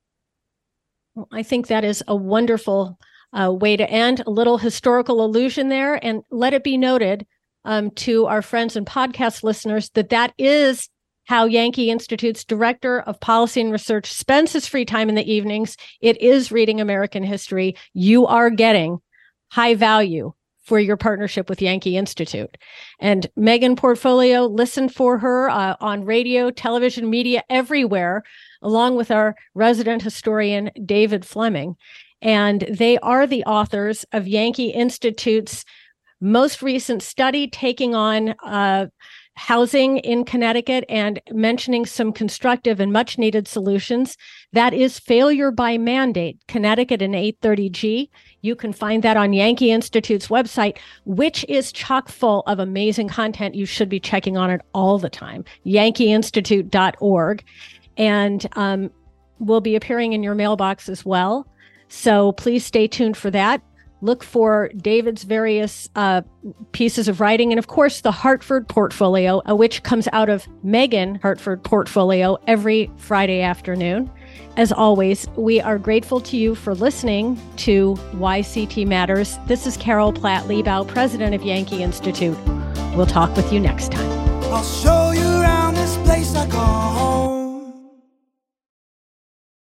Well, 1.14 1.28
I 1.32 1.42
think 1.42 1.66
that 1.66 1.84
is 1.84 2.02
a 2.06 2.16
wonderful 2.16 2.98
uh, 3.32 3.52
way 3.52 3.76
to 3.76 3.88
end. 3.88 4.22
A 4.26 4.30
little 4.30 4.58
historical 4.58 5.24
allusion 5.24 5.68
there, 5.68 6.02
and 6.02 6.22
let 6.30 6.54
it 6.54 6.64
be 6.64 6.78
noted 6.78 7.26
um, 7.64 7.90
to 7.92 8.26
our 8.26 8.40
friends 8.40 8.76
and 8.76 8.86
podcast 8.86 9.42
listeners 9.42 9.90
that 9.90 10.10
that 10.10 10.32
is 10.38 10.88
how 11.28 11.44
Yankee 11.44 11.90
Institute's 11.90 12.42
director 12.42 13.00
of 13.00 13.20
policy 13.20 13.60
and 13.60 13.70
research 13.70 14.10
spends 14.10 14.54
his 14.54 14.66
free 14.66 14.86
time 14.86 15.10
in 15.10 15.14
the 15.14 15.30
evenings. 15.30 15.76
It 16.00 16.18
is 16.22 16.50
reading 16.50 16.80
American 16.80 17.22
history. 17.22 17.76
You 17.92 18.26
are 18.26 18.48
getting 18.48 18.98
high 19.50 19.74
value 19.74 20.32
for 20.64 20.80
your 20.80 20.96
partnership 20.96 21.50
with 21.50 21.60
Yankee 21.60 21.98
Institute. 21.98 22.56
And 22.98 23.26
Meghan 23.38 23.76
Portfolio, 23.76 24.46
listen 24.46 24.88
for 24.88 25.18
her 25.18 25.50
uh, 25.50 25.76
on 25.82 26.06
radio, 26.06 26.50
television, 26.50 27.10
media, 27.10 27.42
everywhere, 27.50 28.22
along 28.62 28.96
with 28.96 29.10
our 29.10 29.36
resident 29.54 30.00
historian, 30.00 30.70
David 30.82 31.26
Flemming. 31.26 31.76
And 32.22 32.62
they 32.70 32.96
are 33.00 33.26
the 33.26 33.44
authors 33.44 34.06
of 34.12 34.26
Yankee 34.26 34.70
Institute's 34.70 35.66
most 36.22 36.62
recent 36.62 37.02
study 37.02 37.48
taking 37.48 37.94
on 37.94 38.34
uh, 38.42 38.86
housing 39.38 39.98
in 39.98 40.24
Connecticut 40.24 40.84
and 40.88 41.20
mentioning 41.30 41.86
some 41.86 42.12
constructive 42.12 42.80
and 42.80 42.92
much 42.92 43.18
needed 43.18 43.46
solutions. 43.46 44.16
That 44.52 44.74
is 44.74 44.98
Failure 44.98 45.52
by 45.52 45.78
Mandate, 45.78 46.38
Connecticut 46.48 47.00
and 47.00 47.14
830G. 47.14 48.10
You 48.42 48.56
can 48.56 48.72
find 48.72 49.04
that 49.04 49.16
on 49.16 49.32
Yankee 49.32 49.70
Institute's 49.70 50.26
website, 50.26 50.78
which 51.04 51.44
is 51.48 51.70
chock 51.70 52.08
full 52.08 52.42
of 52.48 52.58
amazing 52.58 53.08
content. 53.08 53.54
You 53.54 53.64
should 53.64 53.88
be 53.88 54.00
checking 54.00 54.36
on 54.36 54.50
it 54.50 54.60
all 54.74 54.98
the 54.98 55.08
time. 55.08 55.44
yankeeinstitute.org. 55.64 57.44
And 57.96 58.46
um, 58.52 58.90
will 59.38 59.60
be 59.60 59.76
appearing 59.76 60.14
in 60.14 60.22
your 60.22 60.34
mailbox 60.34 60.88
as 60.88 61.04
well. 61.04 61.46
So 61.88 62.32
please 62.32 62.66
stay 62.66 62.88
tuned 62.88 63.16
for 63.16 63.30
that 63.30 63.62
look 64.00 64.22
for 64.22 64.70
David's 64.76 65.24
various 65.24 65.88
uh, 65.96 66.22
pieces 66.72 67.08
of 67.08 67.20
writing, 67.20 67.52
and 67.52 67.58
of 67.58 67.66
course, 67.66 68.00
the 68.00 68.12
Hartford 68.12 68.68
Portfolio, 68.68 69.42
uh, 69.48 69.54
which 69.54 69.82
comes 69.82 70.08
out 70.12 70.28
of 70.28 70.46
Meghan 70.64 71.20
Hartford 71.20 71.62
Portfolio 71.62 72.38
every 72.46 72.90
Friday 72.96 73.42
afternoon. 73.42 74.10
As 74.56 74.72
always, 74.72 75.26
we 75.36 75.60
are 75.60 75.78
grateful 75.78 76.20
to 76.22 76.36
you 76.36 76.54
for 76.54 76.74
listening 76.74 77.40
to 77.58 77.94
YCT 78.14 78.86
Matters. 78.86 79.38
This 79.46 79.66
is 79.66 79.76
Carol 79.76 80.12
Platt 80.12 80.44
Liebau, 80.44 80.86
president 80.86 81.34
of 81.34 81.42
Yankee 81.42 81.82
Institute. 81.82 82.36
We'll 82.94 83.06
talk 83.06 83.34
with 83.36 83.52
you 83.52 83.60
next 83.60 83.92
time. 83.92 84.08